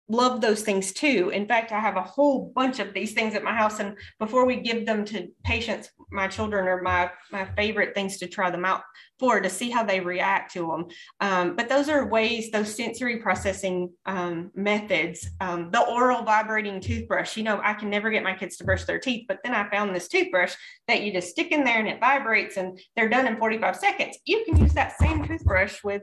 love 0.09 0.41
those 0.41 0.63
things 0.63 0.93
too. 0.93 1.31
In 1.35 1.47
fact, 1.47 1.73
I 1.73 1.81
have 1.81 1.97
a 1.97 2.03
whole 2.03 2.53
bunch 2.55 2.79
of 2.79 2.95
these 2.95 3.13
things 3.13 3.35
at 3.35 3.43
my 3.43 3.53
house. 3.53 3.81
And 3.81 3.97
before 4.21 4.47
we 4.47 4.57
give 4.57 4.87
them 4.87 5.05
to 5.07 5.29
patients, 5.45 5.91
my 6.13 6.29
children 6.29 6.69
are 6.69 6.81
my, 6.81 7.11
my 7.33 7.45
favorite 7.57 7.95
things 7.95 8.19
to 8.19 8.29
try 8.29 8.51
them 8.51 8.65
out 8.65 8.83
for 9.19 9.41
to 9.41 9.51
see 9.51 9.71
how 9.71 9.83
they 9.83 9.99
react 9.99 10.53
to 10.53 10.61
them. 10.61 10.87
Um, 11.21 11.57
but 11.57 11.69
those 11.69 11.89
are 11.89 12.07
ways, 12.07 12.51
those 12.51 12.73
sensory 12.73 13.17
processing 13.17 13.91
um, 14.05 14.53
methods, 14.55 15.29
um, 15.41 15.71
the 15.73 15.81
oral 15.81 16.23
vibrating 16.23 16.81
toothbrush, 16.81 17.37
you 17.37 17.43
know, 17.43 17.61
I 17.63 17.75
can 17.75 17.91
never 17.91 18.11
get 18.11 18.23
my 18.23 18.35
kids 18.35 18.57
to 18.59 18.65
brush 18.65 18.85
their 18.85 19.01
teeth, 19.01 19.25
but 19.27 19.39
then 19.43 19.55
I 19.55 19.69
found 19.71 19.95
this 19.95 20.09
toothbrush 20.09 20.55
that 20.87 21.03
you 21.03 21.13
just 21.13 21.31
stick 21.31 21.51
in 21.51 21.65
there 21.65 21.81
and 21.81 21.89
it 21.89 21.99
vibrates 21.99 22.59
and 22.59 22.79
they're 22.95 23.09
done 23.09 23.27
in 23.27 23.39
45 23.39 23.75
seconds. 23.75 24.19
You 24.25 24.45
can 24.45 24.57
use 24.57 24.75
that 24.75 24.97
same 24.99 25.27
toothbrush 25.27 25.83
with 25.83 26.03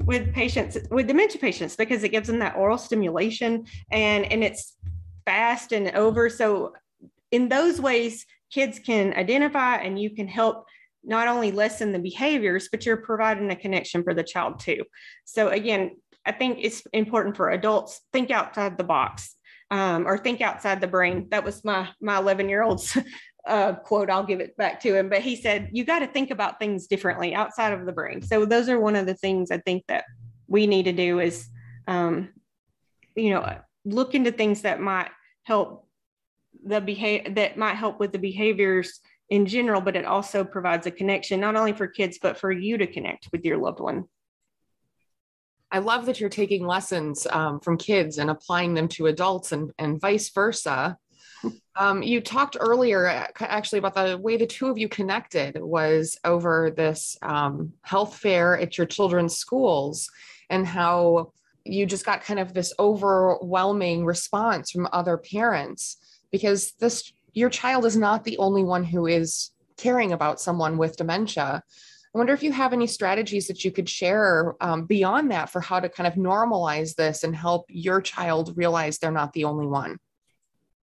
with 0.00 0.32
patients 0.34 0.76
with 0.90 1.06
dementia 1.06 1.40
patients 1.40 1.76
because 1.76 2.02
it 2.02 2.10
gives 2.10 2.26
them 2.26 2.40
that 2.40 2.56
oral 2.56 2.78
stimulation 2.78 3.64
and 3.90 4.24
and 4.24 4.42
it's 4.42 4.76
fast 5.24 5.72
and 5.72 5.88
over. 5.96 6.28
So 6.28 6.74
in 7.30 7.48
those 7.48 7.80
ways 7.80 8.26
kids 8.52 8.78
can 8.78 9.14
identify 9.14 9.76
and 9.76 10.00
you 10.00 10.10
can 10.10 10.28
help 10.28 10.66
not 11.04 11.28
only 11.28 11.52
lessen 11.52 11.92
the 11.92 11.98
behaviors 11.98 12.68
but 12.70 12.84
you're 12.84 12.96
providing 12.96 13.50
a 13.50 13.56
connection 13.56 14.02
for 14.02 14.14
the 14.14 14.24
child 14.24 14.60
too. 14.60 14.84
So 15.24 15.48
again 15.48 15.96
i 16.26 16.32
think 16.32 16.58
it's 16.62 16.82
important 16.92 17.36
for 17.36 17.50
adults 17.50 18.00
think 18.12 18.30
outside 18.30 18.78
the 18.78 18.84
box 18.84 19.36
um, 19.70 20.06
or 20.06 20.18
think 20.18 20.40
outside 20.40 20.80
the 20.80 20.86
brain. 20.86 21.26
That 21.30 21.44
was 21.44 21.64
my 21.64 21.88
my 22.00 22.18
11 22.18 22.48
year 22.48 22.62
old's 22.62 22.96
uh, 23.46 23.74
quote, 23.74 24.10
I'll 24.10 24.24
give 24.24 24.40
it 24.40 24.56
back 24.56 24.80
to 24.82 24.94
him, 24.94 25.08
but 25.08 25.20
he 25.20 25.36
said, 25.36 25.70
you 25.72 25.84
got 25.84 25.98
to 26.00 26.06
think 26.06 26.30
about 26.30 26.58
things 26.58 26.86
differently 26.86 27.34
outside 27.34 27.72
of 27.72 27.84
the 27.84 27.92
brain. 27.92 28.22
So 28.22 28.46
those 28.46 28.68
are 28.68 28.80
one 28.80 28.96
of 28.96 29.06
the 29.06 29.14
things 29.14 29.50
I 29.50 29.58
think 29.58 29.84
that 29.88 30.04
we 30.48 30.66
need 30.66 30.84
to 30.84 30.92
do 30.92 31.20
is, 31.20 31.48
um, 31.86 32.30
you 33.14 33.30
know, 33.30 33.58
look 33.84 34.14
into 34.14 34.32
things 34.32 34.62
that 34.62 34.80
might 34.80 35.10
help 35.42 35.86
the 36.64 36.80
behavior 36.80 37.30
that 37.34 37.58
might 37.58 37.74
help 37.74 38.00
with 38.00 38.12
the 38.12 38.18
behaviors 38.18 39.00
in 39.28 39.46
general, 39.46 39.80
but 39.80 39.96
it 39.96 40.04
also 40.04 40.44
provides 40.44 40.86
a 40.86 40.90
connection, 40.90 41.40
not 41.40 41.56
only 41.56 41.72
for 41.72 41.86
kids, 41.86 42.18
but 42.20 42.38
for 42.38 42.50
you 42.50 42.78
to 42.78 42.86
connect 42.86 43.28
with 43.32 43.44
your 43.44 43.58
loved 43.58 43.80
one. 43.80 44.04
I 45.70 45.78
love 45.78 46.06
that 46.06 46.20
you're 46.20 46.30
taking 46.30 46.66
lessons 46.66 47.26
um, 47.30 47.58
from 47.60 47.76
kids 47.76 48.18
and 48.18 48.30
applying 48.30 48.74
them 48.74 48.86
to 48.88 49.06
adults 49.06 49.52
and, 49.52 49.72
and 49.78 50.00
vice 50.00 50.30
versa. 50.30 50.96
Um, 51.76 52.02
you 52.02 52.20
talked 52.20 52.56
earlier 52.60 53.08
uh, 53.08 53.26
actually 53.40 53.80
about 53.80 53.94
the 53.94 54.16
way 54.16 54.36
the 54.36 54.46
two 54.46 54.68
of 54.68 54.78
you 54.78 54.88
connected 54.88 55.60
was 55.60 56.16
over 56.24 56.70
this 56.70 57.16
um, 57.22 57.72
health 57.82 58.16
fair 58.16 58.56
at 58.58 58.78
your 58.78 58.86
children's 58.86 59.36
schools 59.36 60.08
and 60.50 60.66
how 60.66 61.32
you 61.64 61.86
just 61.86 62.04
got 62.04 62.22
kind 62.22 62.38
of 62.38 62.54
this 62.54 62.72
overwhelming 62.78 64.04
response 64.04 64.70
from 64.70 64.88
other 64.92 65.16
parents 65.16 65.96
because 66.30 66.72
this 66.72 67.12
your 67.32 67.50
child 67.50 67.84
is 67.84 67.96
not 67.96 68.22
the 68.22 68.38
only 68.38 68.62
one 68.62 68.84
who 68.84 69.06
is 69.06 69.50
caring 69.76 70.12
about 70.12 70.40
someone 70.40 70.78
with 70.78 70.96
dementia. 70.96 71.62
I 72.14 72.18
wonder 72.18 72.32
if 72.32 72.44
you 72.44 72.52
have 72.52 72.72
any 72.72 72.86
strategies 72.86 73.48
that 73.48 73.64
you 73.64 73.72
could 73.72 73.88
share 73.88 74.54
um, 74.60 74.84
beyond 74.84 75.32
that 75.32 75.50
for 75.50 75.60
how 75.60 75.80
to 75.80 75.88
kind 75.88 76.06
of 76.06 76.14
normalize 76.14 76.94
this 76.94 77.24
and 77.24 77.34
help 77.34 77.64
your 77.68 78.00
child 78.00 78.56
realize 78.56 78.98
they're 78.98 79.10
not 79.10 79.32
the 79.32 79.44
only 79.44 79.66
one 79.66 79.98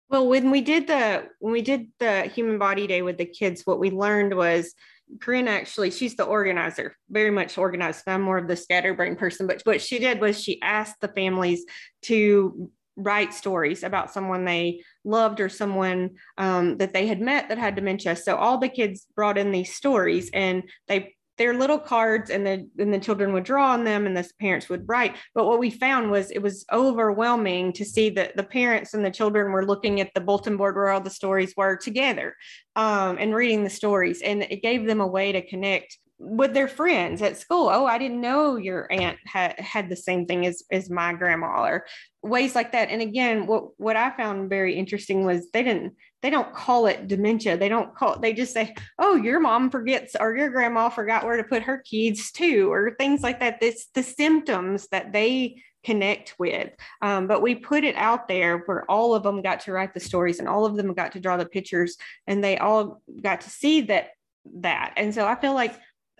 well, 0.09 0.29
when 0.29 0.51
we 0.51 0.61
did 0.61 0.87
the 0.87 1.25
when 1.41 1.53
we 1.53 1.63
did 1.63 1.89
the 1.99 2.23
human 2.23 2.59
body 2.59 2.87
day 2.87 3.03
with 3.03 3.19
the 3.19 3.27
kids, 3.27 3.63
what 3.65 3.81
we 3.81 3.91
learned 3.91 4.35
was 4.35 4.75
Corinne 5.21 5.49
actually, 5.49 5.91
she's 5.91 6.17
the 6.17 6.25
organizer, 6.25 6.97
very 7.11 7.31
much 7.31 7.59
organized. 7.59 8.03
I'm 8.07 8.23
more 8.23 8.39
of 8.39 8.49
the 8.49 8.57
scatterbrain 8.57 9.17
person, 9.17 9.47
but 9.47 9.63
what 9.65 9.81
she 9.81 9.99
did 9.99 10.21
was 10.21 10.41
she 10.41 10.61
asked 10.63 11.01
the 11.01 11.09
families 11.09 11.65
to 12.03 12.71
write 12.97 13.35
stories 13.35 13.83
about 13.83 14.13
someone 14.13 14.45
they 14.45 14.83
loved 15.05 15.41
or 15.41 15.49
someone 15.49 16.11
um, 16.39 16.79
that 16.79 16.95
they 16.95 17.07
had 17.07 17.21
met 17.21 17.49
that 17.49 17.59
had 17.59 17.75
dementia. 17.75 18.17
So 18.17 18.37
all 18.37 18.59
the 18.59 18.71
kids 18.71 19.07
brought 19.15 19.39
in 19.39 19.53
these 19.53 19.75
stories 19.75 20.31
and 20.33 20.63
they 20.89 21.16
they're 21.39 21.55
little 21.55 21.79
cards 21.79 22.31
and 22.31 22.47
the 22.47 22.69
and 22.79 22.93
the 22.93 22.99
children 22.99 23.33
would 23.33 23.45
draw 23.45 23.73
on 23.73 23.85
them 23.85 24.07
and 24.07 24.17
the 24.17 24.29
parents 24.41 24.69
would 24.69 24.89
write. 24.89 25.17
But 25.35 25.47
what 25.47 25.59
we 25.59 25.71
found 25.71 26.11
was 26.11 26.31
it 26.31 26.43
was 26.43 26.65
overwhelming 26.73 27.73
to 27.75 27.85
see 27.85 28.11
that 28.11 28.37
the 28.37 28.43
parents 28.43 28.95
and 28.95 29.05
the 29.05 29.11
children 29.11 29.53
were 29.53 29.67
looking 29.67 30.01
at 30.01 30.13
the 30.15 30.21
bulletin 30.21 30.57
board 30.57 30.77
where 30.77 30.91
all 30.91 31.01
the 31.01 31.11
stories 31.11 31.55
were 31.57 31.77
together 31.77 32.35
um, 32.75 33.17
and 33.19 33.35
reading 33.35 33.65
the 33.65 33.71
stories. 33.71 34.23
And 34.23 34.43
it 34.43 34.63
gave 34.63 34.87
them 34.87 35.01
a 35.01 35.07
way 35.07 35.33
to 35.33 35.47
connect 35.47 35.99
with 36.19 36.55
their 36.55 36.69
friends 36.69 37.21
at 37.21 37.37
school. 37.37 37.69
Oh, 37.71 37.85
I 37.85 37.99
didn't 37.99 38.21
know 38.21 38.57
your 38.57 38.91
aunt 38.91 39.19
had 39.27 39.59
had 39.61 39.89
the 39.89 39.97
same 39.97 40.27
thing 40.27 40.47
as 40.47 40.63
as 40.71 40.89
my 40.89 41.13
grandma 41.13 41.65
or 41.65 41.87
ways 42.23 42.55
like 42.55 42.73
that. 42.73 42.89
And 42.89 43.03
again, 43.03 43.47
what 43.47 43.79
what 43.79 43.97
I 43.97 44.17
found 44.17 44.49
very 44.49 44.75
interesting 44.75 45.25
was 45.25 45.51
they 45.51 45.63
didn't 45.63 45.95
they 46.23 46.31
don't 46.31 46.55
call 46.55 46.87
it 46.87 47.07
dementia. 47.07 47.57
They 47.57 47.69
don't 47.69 47.95
call 47.95 48.15
it, 48.15 48.23
they 48.23 48.33
just 48.33 48.55
say, 48.55 48.75
oh, 48.99 49.17
your 49.17 49.41
mom 49.41 49.71
forgets 49.71 50.17
or 50.19 50.37
your 50.37 50.51
grandma 50.51 50.89
forgot 50.89 51.25
where 51.25 51.37
to 51.37 51.45
put 51.45 51.63
her 51.65 51.83
keys 51.85 52.33
too, 52.33 52.73
or 52.73 52.97
things 52.99 53.23
like 53.23 53.41
that. 53.41 53.59
It's 53.63 53.89
the 53.95 54.03
symptoms 54.03 54.89
that 54.89 55.13
they 55.13 55.63
connect 55.85 56.35
with. 56.39 56.71
Um, 57.01 57.29
but 57.29 57.43
we 57.43 57.55
put 57.55 57.85
it 57.85 57.95
out 57.95 58.27
there 58.27 58.59
where 58.59 58.91
all 58.91 59.15
of 59.15 59.23
them 59.23 59.41
got 59.41 59.61
to 59.61 59.73
write 59.73 59.95
the 59.95 60.01
stories 60.01 60.41
and 60.41 60.49
all 60.49 60.65
of 60.65 60.77
them 60.77 60.95
got 60.95 61.13
to 61.13 61.21
draw 61.21 61.37
the 61.37 61.47
pictures 61.47 61.97
and 62.27 62.43
they 62.43 62.59
all 62.59 63.03
got 63.23 63.43
to 63.43 63.51
see 63.51 63.83
that 63.83 64.09
that. 64.55 64.95
And 64.97 65.15
so 65.15 65.27
I 65.27 65.35
feel 65.37 65.55
like 65.55 65.75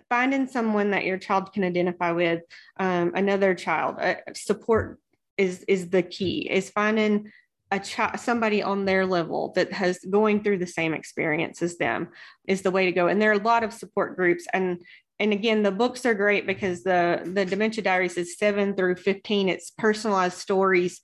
finding 0.09 0.47
someone 0.47 0.91
that 0.91 1.05
your 1.05 1.19
child 1.19 1.53
can 1.53 1.65
identify 1.65 2.13
with, 2.13 2.43
um, 2.79 3.13
another 3.15 3.55
child, 3.55 3.97
uh, 4.01 4.17
support 4.35 4.99
is 5.37 5.65
is 5.69 5.91
the 5.91 6.03
key. 6.03 6.49
Is 6.51 6.71
finding 6.71 7.31
a 7.71 7.81
child 7.81 8.19
somebody 8.21 8.63
on 8.63 8.85
their 8.85 9.05
level 9.07 9.53
that 9.57 9.73
has 9.73 9.99
going 10.11 10.43
through 10.43 10.59
the 10.59 10.67
same 10.67 10.95
experience 10.95 11.63
as 11.63 11.79
them 11.79 12.09
is 12.47 12.63
the 12.63 12.71
way 12.71 12.87
to 12.87 12.93
go. 12.93 13.09
And 13.09 13.21
there 13.21 13.31
are 13.31 13.41
a 13.41 13.43
lot 13.43 13.65
of 13.65 13.73
support 13.73 14.17
groups. 14.17 14.47
And 14.53 14.81
and 15.19 15.33
again 15.33 15.63
the 15.63 15.73
books 15.73 16.07
are 16.07 16.15
great 16.15 16.47
because 16.47 16.83
the 16.83 17.23
the 17.25 17.45
dementia 17.45 17.83
diaries 17.83 18.17
is 18.17 18.39
7 18.39 18.77
through 18.77 18.97
15 18.97 19.49
it's 19.49 19.71
personalized 19.71 20.39
stories 20.39 21.01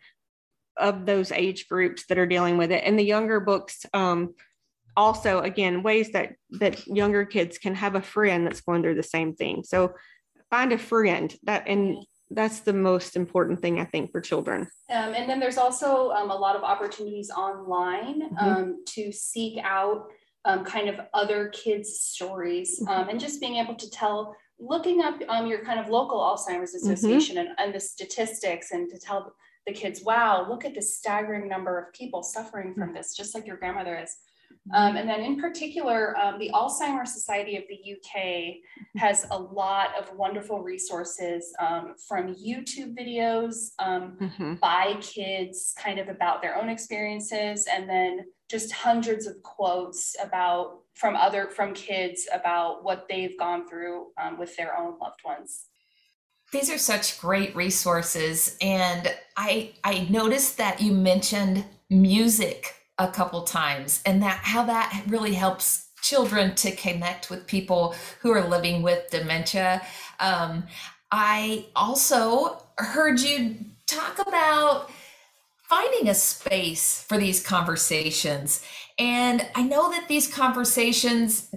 of 0.76 1.06
those 1.06 1.32
age 1.32 1.68
groups 1.68 2.06
that 2.06 2.18
are 2.18 2.26
dealing 2.26 2.56
with 2.56 2.70
it. 2.70 2.82
And 2.84 2.98
the 2.98 3.04
younger 3.04 3.40
books 3.40 3.84
um, 3.92 4.34
also 4.96 5.40
again 5.40 5.82
ways 5.82 6.10
that 6.12 6.34
that 6.50 6.86
younger 6.86 7.24
kids 7.24 7.58
can 7.58 7.74
have 7.74 7.94
a 7.94 8.02
friend 8.02 8.46
that's 8.46 8.60
going 8.60 8.82
through 8.82 8.94
the 8.94 9.02
same 9.02 9.34
thing 9.34 9.62
so 9.64 9.92
find 10.50 10.72
a 10.72 10.78
friend 10.78 11.34
that 11.44 11.66
and 11.66 11.96
that's 12.34 12.60
the 12.60 12.72
most 12.72 13.16
important 13.16 13.60
thing 13.60 13.78
I 13.78 13.84
think 13.84 14.10
for 14.10 14.20
children. 14.20 14.62
Um, 14.90 15.14
and 15.14 15.28
then 15.28 15.40
there's 15.40 15.58
also 15.58 16.10
um, 16.10 16.30
a 16.30 16.34
lot 16.34 16.56
of 16.56 16.62
opportunities 16.62 17.30
online 17.30 18.22
mm-hmm. 18.22 18.38
um, 18.38 18.84
to 18.88 19.12
seek 19.12 19.58
out 19.62 20.06
um, 20.44 20.64
kind 20.64 20.88
of 20.88 21.00
other 21.14 21.48
kids' 21.48 22.00
stories 22.00 22.80
mm-hmm. 22.80 22.90
Um, 22.90 23.08
and 23.08 23.20
just 23.20 23.40
being 23.40 23.56
able 23.56 23.74
to 23.76 23.90
tell, 23.90 24.34
looking 24.58 25.00
up 25.00 25.20
um, 25.28 25.46
your 25.46 25.64
kind 25.64 25.78
of 25.78 25.88
local 25.88 26.18
Alzheimer's 26.18 26.74
mm-hmm. 26.74 26.92
Association 26.92 27.36
mm-hmm. 27.36 27.50
and, 27.50 27.58
and 27.58 27.74
the 27.74 27.80
statistics 27.80 28.72
and 28.72 28.90
to 28.90 28.98
tell 28.98 29.34
the 29.66 29.72
kids, 29.72 30.02
wow, 30.02 30.48
look 30.48 30.64
at 30.64 30.74
the 30.74 30.82
staggering 30.82 31.48
number 31.48 31.78
of 31.78 31.92
people 31.92 32.22
suffering 32.22 32.74
from 32.74 32.90
mm. 32.90 32.94
this, 32.94 33.14
just 33.14 33.32
like 33.32 33.46
your 33.46 33.56
grandmother 33.56 33.96
is. 33.96 34.16
Um, 34.72 34.96
and 34.96 35.08
then 35.08 35.20
in 35.20 35.40
particular, 35.40 36.16
um, 36.16 36.38
the 36.38 36.50
Alzheimer's 36.50 37.12
Society 37.12 37.56
of 37.56 37.64
the 37.68 37.96
UK 37.96 38.56
has 38.96 39.26
a 39.30 39.36
lot 39.36 39.88
of 39.98 40.16
wonderful 40.16 40.62
resources 40.62 41.52
um, 41.58 41.94
from 42.08 42.34
YouTube 42.34 42.96
videos 42.96 43.70
um, 43.80 44.16
mm-hmm. 44.20 44.54
by 44.54 44.94
kids 45.00 45.74
kind 45.76 45.98
of 45.98 46.08
about 46.08 46.42
their 46.42 46.56
own 46.56 46.68
experiences 46.68 47.66
and 47.66 47.88
then 47.88 48.24
just 48.48 48.70
hundreds 48.70 49.26
of 49.26 49.42
quotes 49.42 50.14
about 50.22 50.82
from 50.94 51.16
other 51.16 51.48
from 51.48 51.72
kids 51.72 52.28
about 52.32 52.84
what 52.84 53.06
they've 53.08 53.38
gone 53.38 53.66
through 53.66 54.08
um, 54.22 54.38
with 54.38 54.54
their 54.56 54.76
own 54.78 54.98
loved 55.00 55.20
ones 55.24 55.66
these 56.52 56.70
are 56.70 56.76
such 56.76 57.18
great 57.18 57.56
resources 57.56 58.58
and 58.60 59.14
i 59.38 59.72
i 59.84 60.06
noticed 60.10 60.58
that 60.58 60.82
you 60.82 60.92
mentioned 60.92 61.64
music 61.88 62.81
a 62.98 63.08
couple 63.08 63.42
times 63.42 64.02
and 64.04 64.22
that 64.22 64.38
how 64.42 64.64
that 64.64 65.02
really 65.08 65.34
helps 65.34 65.88
children 66.02 66.54
to 66.56 66.72
connect 66.72 67.30
with 67.30 67.46
people 67.46 67.94
who 68.20 68.30
are 68.32 68.46
living 68.46 68.82
with 68.82 69.08
dementia. 69.10 69.80
Um, 70.20 70.64
I 71.10 71.66
also 71.76 72.64
heard 72.76 73.20
you 73.20 73.56
talk 73.86 74.18
about 74.26 74.90
finding 75.62 76.08
a 76.08 76.14
space 76.14 77.02
for 77.08 77.16
these 77.16 77.42
conversations. 77.42 78.64
And 78.98 79.46
I 79.54 79.62
know 79.62 79.90
that 79.90 80.08
these 80.08 80.26
conversations 80.26 81.54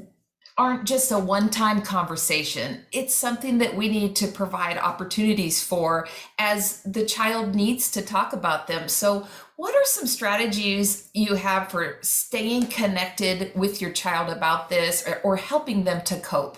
aren't 0.58 0.88
just 0.88 1.12
a 1.12 1.19
one 1.19 1.50
time 1.50 1.82
conversation. 1.82 2.86
It's 2.93 3.13
something 3.13 3.58
that 3.58 3.76
we 3.76 3.89
need 3.89 4.15
to 4.17 4.28
provide 4.28 4.78
opportunities 4.78 5.62
for 5.62 6.08
as 6.39 6.82
the 6.84 7.06
child 7.06 7.56
needs 7.56 7.91
to 7.91 8.02
talk 8.02 8.32
about 8.32 8.67
them. 8.67 8.88
So, 8.88 9.28
what 9.57 9.75
are 9.75 9.85
some 9.85 10.07
strategies 10.07 11.09
you 11.13 11.35
have 11.35 11.69
for 11.71 11.97
staying 12.01 12.67
connected 12.67 13.51
with 13.55 13.81
your 13.81 13.91
child 13.91 14.35
about 14.35 14.69
this 14.69 15.07
or, 15.07 15.21
or 15.23 15.35
helping 15.37 15.83
them 15.83 16.01
to 16.03 16.19
cope? 16.19 16.57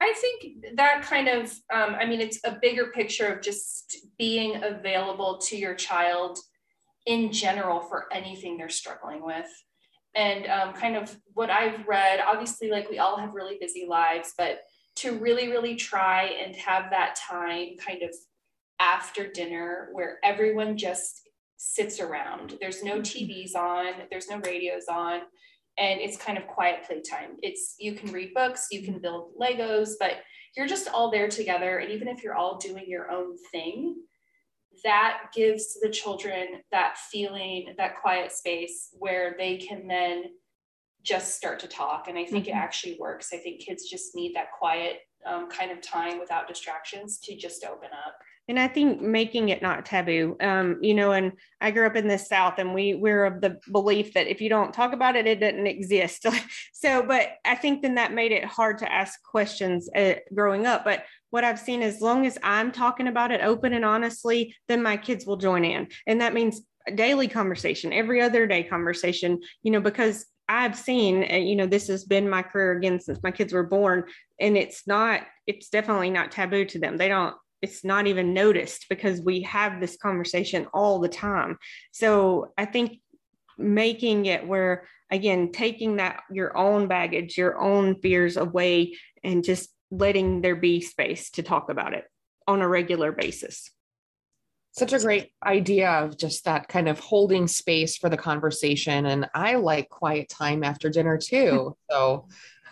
I 0.00 0.12
think 0.14 0.76
that 0.76 1.02
kind 1.02 1.28
of, 1.28 1.52
um, 1.72 1.94
I 1.94 2.06
mean, 2.06 2.20
it's 2.20 2.40
a 2.44 2.58
bigger 2.60 2.86
picture 2.86 3.26
of 3.26 3.40
just 3.40 3.98
being 4.18 4.64
available 4.64 5.38
to 5.38 5.56
your 5.56 5.74
child 5.74 6.38
in 7.06 7.32
general 7.32 7.80
for 7.80 8.06
anything 8.12 8.56
they're 8.56 8.68
struggling 8.68 9.24
with 9.24 9.48
and 10.14 10.46
um, 10.46 10.74
kind 10.74 10.96
of 10.96 11.16
what 11.34 11.50
I've 11.50 11.86
read, 11.86 12.20
obviously, 12.20 12.70
like 12.70 12.90
we 12.90 12.98
all 12.98 13.16
have 13.18 13.34
really 13.34 13.56
busy 13.60 13.86
lives, 13.88 14.34
but 14.36 14.60
to 14.96 15.12
really, 15.12 15.48
really 15.48 15.74
try 15.74 16.24
and 16.24 16.54
have 16.56 16.90
that 16.90 17.16
time 17.16 17.76
kind 17.78 18.02
of 18.02 18.14
after 18.78 19.26
dinner 19.26 19.88
where 19.92 20.18
everyone 20.22 20.76
just 20.76 21.21
sits 21.62 22.00
around. 22.00 22.56
There's 22.60 22.82
no 22.82 22.94
mm-hmm. 22.94 23.02
TVs 23.02 23.54
on, 23.54 24.02
there's 24.10 24.28
no 24.28 24.38
radios 24.38 24.86
on, 24.90 25.20
and 25.78 26.00
it's 26.00 26.16
kind 26.16 26.36
of 26.36 26.46
quiet 26.48 26.84
playtime. 26.84 27.36
It's 27.40 27.76
you 27.78 27.92
can 27.94 28.10
read 28.12 28.34
books, 28.34 28.66
you 28.72 28.82
can 28.82 29.00
build 29.00 29.30
Legos, 29.40 29.90
but 30.00 30.16
you're 30.56 30.66
just 30.66 30.88
all 30.88 31.10
there 31.10 31.28
together. 31.28 31.78
And 31.78 31.92
even 31.92 32.08
if 32.08 32.22
you're 32.22 32.34
all 32.34 32.58
doing 32.58 32.84
your 32.88 33.10
own 33.12 33.36
thing, 33.52 33.94
that 34.82 35.28
gives 35.32 35.78
the 35.80 35.88
children 35.88 36.62
that 36.72 36.98
feeling, 36.98 37.72
that 37.78 38.00
quiet 38.02 38.32
space 38.32 38.88
where 38.98 39.36
they 39.38 39.56
can 39.56 39.86
then 39.86 40.24
just 41.04 41.36
start 41.36 41.60
to 41.60 41.68
talk. 41.68 42.08
And 42.08 42.18
I 42.18 42.24
think 42.24 42.46
mm-hmm. 42.46 42.56
it 42.56 42.60
actually 42.60 42.96
works. 42.98 43.30
I 43.32 43.36
think 43.36 43.60
kids 43.60 43.88
just 43.88 44.16
need 44.16 44.34
that 44.34 44.50
quiet 44.58 44.98
um, 45.24 45.48
kind 45.48 45.70
of 45.70 45.80
time 45.80 46.18
without 46.18 46.48
distractions 46.48 47.20
to 47.20 47.36
just 47.36 47.64
open 47.64 47.90
up 48.06 48.16
and 48.48 48.58
i 48.58 48.66
think 48.68 49.00
making 49.00 49.48
it 49.48 49.62
not 49.62 49.86
taboo 49.86 50.36
um, 50.40 50.78
you 50.80 50.94
know 50.94 51.12
and 51.12 51.32
i 51.60 51.70
grew 51.70 51.86
up 51.86 51.96
in 51.96 52.08
the 52.08 52.18
south 52.18 52.54
and 52.58 52.74
we 52.74 52.94
we're 52.94 53.24
of 53.24 53.40
the 53.40 53.58
belief 53.70 54.14
that 54.14 54.26
if 54.26 54.40
you 54.40 54.48
don't 54.48 54.72
talk 54.72 54.92
about 54.92 55.16
it 55.16 55.26
it 55.26 55.40
doesn't 55.40 55.66
exist. 55.66 56.26
So 56.72 57.04
but 57.06 57.36
i 57.44 57.54
think 57.54 57.82
then 57.82 57.94
that 57.94 58.12
made 58.12 58.32
it 58.32 58.44
hard 58.44 58.78
to 58.78 58.92
ask 58.92 59.22
questions 59.22 59.88
uh, 59.94 60.14
growing 60.34 60.66
up. 60.66 60.84
But 60.84 61.04
what 61.30 61.44
i've 61.44 61.60
seen 61.60 61.80
as 61.80 62.00
long 62.00 62.26
as 62.26 62.38
i'm 62.42 62.72
talking 62.72 63.06
about 63.06 63.30
it 63.30 63.40
open 63.40 63.72
and 63.72 63.84
honestly 63.84 64.56
then 64.68 64.82
my 64.82 64.96
kids 64.96 65.24
will 65.24 65.36
join 65.36 65.64
in. 65.64 65.88
And 66.06 66.20
that 66.20 66.34
means 66.34 66.62
daily 66.96 67.28
conversation 67.28 67.92
every 67.92 68.20
other 68.20 68.48
day 68.48 68.64
conversation 68.64 69.40
you 69.62 69.70
know 69.70 69.80
because 69.80 70.26
I've 70.48 70.76
seen, 70.76 71.26
uh, 71.32 71.36
you 71.36 71.56
know, 71.56 71.66
this 71.66 71.88
has 71.88 72.04
been 72.04 72.28
my 72.28 72.42
career 72.42 72.72
again 72.72 73.00
since 73.00 73.22
my 73.22 73.30
kids 73.30 73.52
were 73.52 73.62
born, 73.62 74.04
and 74.38 74.56
it's 74.56 74.86
not, 74.86 75.22
it's 75.46 75.70
definitely 75.70 76.10
not 76.10 76.30
taboo 76.30 76.66
to 76.66 76.78
them. 76.78 76.98
They 76.98 77.08
don't, 77.08 77.34
it's 77.62 77.84
not 77.84 78.06
even 78.08 78.34
noticed 78.34 78.86
because 78.88 79.22
we 79.22 79.42
have 79.42 79.80
this 79.80 79.96
conversation 79.96 80.66
all 80.74 80.98
the 80.98 81.08
time. 81.08 81.56
So 81.92 82.52
I 82.58 82.66
think 82.66 82.98
making 83.56 84.26
it 84.26 84.46
where 84.46 84.88
again 85.10 85.52
taking 85.52 85.96
that 85.96 86.22
your 86.30 86.56
own 86.56 86.88
baggage 86.88 87.36
your 87.36 87.60
own 87.60 88.00
fears 88.00 88.36
away 88.36 88.96
and 89.22 89.44
just 89.44 89.68
letting 89.90 90.40
there 90.40 90.56
be 90.56 90.80
space 90.80 91.30
to 91.30 91.42
talk 91.42 91.68
about 91.68 91.92
it 91.94 92.04
on 92.48 92.62
a 92.62 92.68
regular 92.68 93.12
basis. 93.12 93.70
Such 94.72 94.94
a 94.94 94.98
great 94.98 95.32
idea 95.44 95.90
of 95.90 96.16
just 96.16 96.46
that 96.46 96.66
kind 96.66 96.88
of 96.88 96.98
holding 96.98 97.46
space 97.46 97.98
for 97.98 98.08
the 98.08 98.16
conversation. 98.16 99.04
And 99.04 99.28
i 99.34 99.56
like 99.56 99.90
quiet 99.90 100.30
time 100.30 100.64
after 100.64 100.90
dinner 100.90 101.18
too. 101.18 101.76
So 101.90 102.26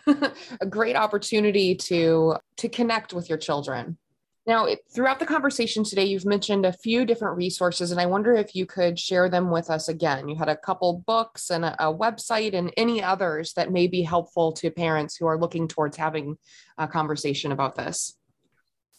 a 0.62 0.66
great 0.66 0.96
opportunity 0.96 1.74
to 1.74 2.36
to 2.56 2.68
connect 2.70 3.12
with 3.12 3.28
your 3.28 3.36
children 3.36 3.98
now, 4.46 4.66
throughout 4.94 5.18
the 5.18 5.26
conversation 5.26 5.84
today, 5.84 6.06
you've 6.06 6.24
mentioned 6.24 6.64
a 6.64 6.72
few 6.72 7.04
different 7.04 7.36
resources, 7.36 7.90
and 7.90 8.00
I 8.00 8.06
wonder 8.06 8.34
if 8.34 8.54
you 8.54 8.64
could 8.64 8.98
share 8.98 9.28
them 9.28 9.50
with 9.50 9.68
us 9.68 9.88
again. 9.88 10.28
You 10.28 10.36
had 10.36 10.48
a 10.48 10.56
couple 10.56 11.04
books 11.06 11.50
and 11.50 11.64
a, 11.64 11.88
a 11.88 11.94
website, 11.94 12.54
and 12.54 12.72
any 12.76 13.02
others 13.02 13.52
that 13.54 13.70
may 13.70 13.86
be 13.86 14.02
helpful 14.02 14.52
to 14.52 14.70
parents 14.70 15.16
who 15.16 15.26
are 15.26 15.38
looking 15.38 15.68
towards 15.68 15.96
having 15.98 16.38
a 16.78 16.88
conversation 16.88 17.52
about 17.52 17.74
this. 17.74 18.16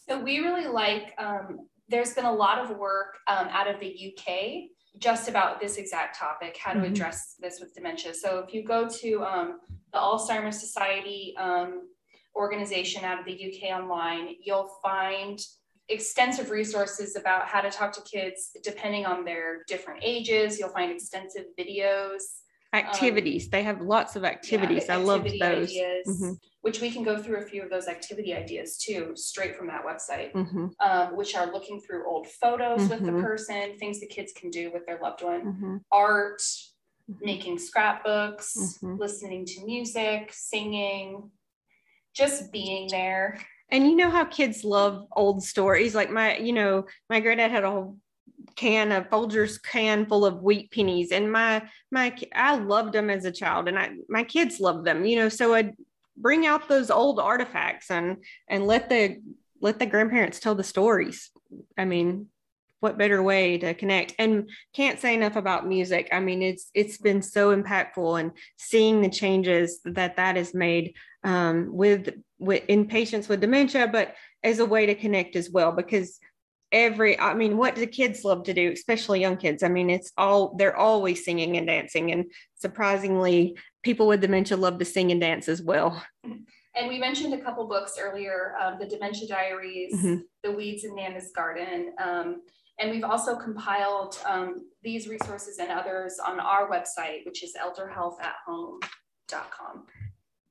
So, 0.08 0.22
we 0.22 0.40
really 0.40 0.68
like, 0.68 1.14
um, 1.18 1.68
there's 1.90 2.14
been 2.14 2.26
a 2.26 2.34
lot 2.34 2.60
of 2.60 2.78
work 2.78 3.18
um, 3.28 3.48
out 3.50 3.68
of 3.68 3.80
the 3.80 4.14
UK 4.14 4.70
just 5.00 5.28
about 5.28 5.60
this 5.60 5.78
exact 5.78 6.20
topic 6.20 6.58
how 6.62 6.74
to 6.74 6.80
mm-hmm. 6.80 6.92
address 6.92 7.36
this 7.40 7.60
with 7.60 7.74
dementia. 7.74 8.14
So, 8.14 8.46
if 8.48 8.54
you 8.54 8.64
go 8.64 8.88
to 8.88 9.24
um, 9.24 9.60
the 9.92 9.98
Alzheimer's 9.98 10.60
Society, 10.60 11.34
um, 11.40 11.88
organization 12.36 13.04
out 13.04 13.20
of 13.20 13.26
the 13.26 13.34
UK 13.34 13.78
online, 13.78 14.36
you'll 14.42 14.70
find 14.82 15.40
extensive 15.90 16.50
resources 16.50 17.16
about 17.16 17.48
how 17.48 17.62
to 17.62 17.70
talk 17.70 17.92
to 17.94 18.02
kids 18.02 18.52
depending 18.64 19.06
on 19.06 19.26
their 19.26 19.64
different 19.68 20.00
ages. 20.04 20.60
You'll 20.60 20.70
find 20.70 20.92
extensive 20.92 21.46
videos. 21.60 22.22
Activities. 22.74 23.46
Um, 23.46 23.50
they 23.52 23.64
have 23.64 23.82
lots 23.82 24.16
of 24.16 24.24
activities. 24.24 24.86
Yeah, 24.88 24.94
I 24.94 24.98
love 24.98 25.24
those. 25.24 25.70
Ideas, 25.70 26.08
mm-hmm. 26.08 26.32
Which 26.62 26.80
we 26.80 26.90
can 26.90 27.04
go 27.04 27.22
through 27.22 27.40
a 27.40 27.42
few 27.42 27.64
of 27.64 27.70
those 27.70 27.88
activity 27.88 28.34
ideas 28.34 28.78
too, 28.78 29.12
straight 29.16 29.58
from 29.58 29.68
that 29.68 29.84
website, 29.84 30.32
mm-hmm. 30.32 30.68
um, 30.80 31.18
which 31.18 31.36
are 31.36 31.52
looking 31.52 31.82
through 31.82 32.08
old 32.08 32.28
photos 32.28 32.82
mm-hmm. 32.82 32.90
with 32.90 33.02
the 33.02 33.12
mm-hmm. 33.12 33.22
person, 33.22 33.78
things 33.78 34.00
the 34.00 34.08
kids 34.08 34.32
can 34.32 34.52
do 34.52 34.72
with 34.72 34.86
their 34.86 35.00
loved 35.02 35.22
one, 35.22 35.42
mm-hmm. 35.42 35.78
art, 35.92 36.40
mm-hmm. 36.40 37.26
making 37.26 37.60
scrapbooks, 37.60 38.80
listening 38.82 39.46
to 39.46 39.66
music, 39.66 40.30
singing, 40.32 41.30
just 42.14 42.52
being 42.52 42.88
there. 42.90 43.40
And 43.70 43.86
you 43.86 43.96
know 43.96 44.10
how 44.10 44.26
kids 44.26 44.64
love 44.64 45.08
old 45.16 45.44
stories. 45.44 45.96
Like 45.96 46.12
my, 46.12 46.38
you 46.38 46.54
know, 46.54 46.86
my 47.10 47.20
granddad 47.20 47.52
had 47.52 47.64
a 47.64 47.72
whole 47.72 47.98
can 48.56 48.92
of 48.92 49.10
Folgers 49.10 49.62
can 49.62 50.06
full 50.06 50.26
of 50.26 50.42
wheat 50.42 50.72
pennies, 50.72 51.12
and 51.12 51.32
my 51.32 51.64
my 51.90 52.14
I 52.36 52.56
loved 52.58 52.94
them 52.94 53.10
as 53.10 53.24
a 53.24 53.32
child, 53.32 53.70
and 53.70 53.80
I 53.80 53.92
my 54.10 54.24
kids 54.24 54.60
loved 54.60 54.86
them. 54.86 55.06
You 55.06 55.18
know, 55.18 55.30
so 55.30 55.56
I 55.56 55.72
bring 56.18 56.46
out 56.46 56.68
those 56.68 56.92
old 56.92 57.20
artifacts 57.20 57.90
and 57.90 58.18
and 58.48 58.68
let 58.68 58.90
the 58.90 59.18
let 59.62 59.80
the 59.80 59.86
grandparents 59.86 60.40
tell 60.40 60.56
the 60.56 60.64
stories 60.64 61.32
i 61.78 61.86
mean 61.86 62.28
what 62.82 62.98
better 62.98 63.24
way 63.24 63.58
to 63.60 63.74
connect? 63.74 64.14
And 64.20 64.50
can't 64.74 65.00
say 65.00 65.14
enough 65.14 65.38
about 65.38 65.68
music. 65.68 66.10
I 66.12 66.20
mean 66.20 66.42
it's 66.42 66.70
it's 66.74 66.98
been 66.98 67.22
so 67.22 67.56
impactful 67.56 68.20
and 68.20 68.32
seeing 68.58 69.02
the 69.02 69.10
changes 69.10 69.80
that 69.86 70.18
that 70.18 70.36
has 70.36 70.54
made 70.54 70.96
um, 71.24 71.70
with, 71.72 72.14
with 72.40 72.64
in 72.68 72.88
patients 72.88 73.30
with 73.30 73.42
dementia 73.42 73.88
but 73.88 74.16
as 74.44 74.60
a 74.60 74.66
way 74.66 74.88
to 74.88 74.96
connect 74.96 75.36
as 75.36 75.52
well 75.52 75.72
because 75.72 76.20
every 76.72 77.20
i 77.20 77.34
mean 77.34 77.58
what 77.58 77.76
do 77.76 77.86
kids 77.86 78.24
love 78.24 78.44
to 78.44 78.54
do 78.54 78.72
especially 78.72 79.22
young 79.22 79.38
kids? 79.38 79.62
I 79.62 79.70
mean 79.70 79.90
it's 79.90 80.12
all 80.18 80.56
they're 80.58 80.76
always 80.76 81.24
singing 81.24 81.58
and 81.58 81.68
dancing 81.68 82.12
and 82.12 82.26
surprisingly 82.56 83.58
people 83.84 84.08
with 84.08 84.22
dementia 84.22 84.58
love 84.58 84.80
to 84.80 84.86
sing 84.86 85.12
and 85.12 85.22
dance 85.22 85.48
as 85.48 85.62
well. 85.62 86.04
And 86.24 86.88
we 86.88 87.00
mentioned 87.00 87.34
a 87.34 87.42
couple 87.42 87.68
books 87.68 87.98
earlier 88.00 88.56
um, 88.62 88.78
the 88.80 88.88
dementia 88.88 89.28
diaries 89.28 89.94
mm-hmm. 89.94 90.22
the 90.44 90.52
weeds 90.52 90.84
in 90.84 90.96
nana's 90.96 91.32
garden 91.36 91.94
um, 92.02 92.42
and 92.82 92.92
we've 92.92 93.04
also 93.04 93.36
compiled 93.36 94.18
um, 94.26 94.66
these 94.84 95.08
resources 95.08 95.60
and 95.60 95.70
others 95.70 96.18
on 96.26 96.40
our 96.40 96.68
website, 96.70 97.26
which 97.26 97.44
is 97.44 97.54
elderhealthathome.com. 97.56 99.86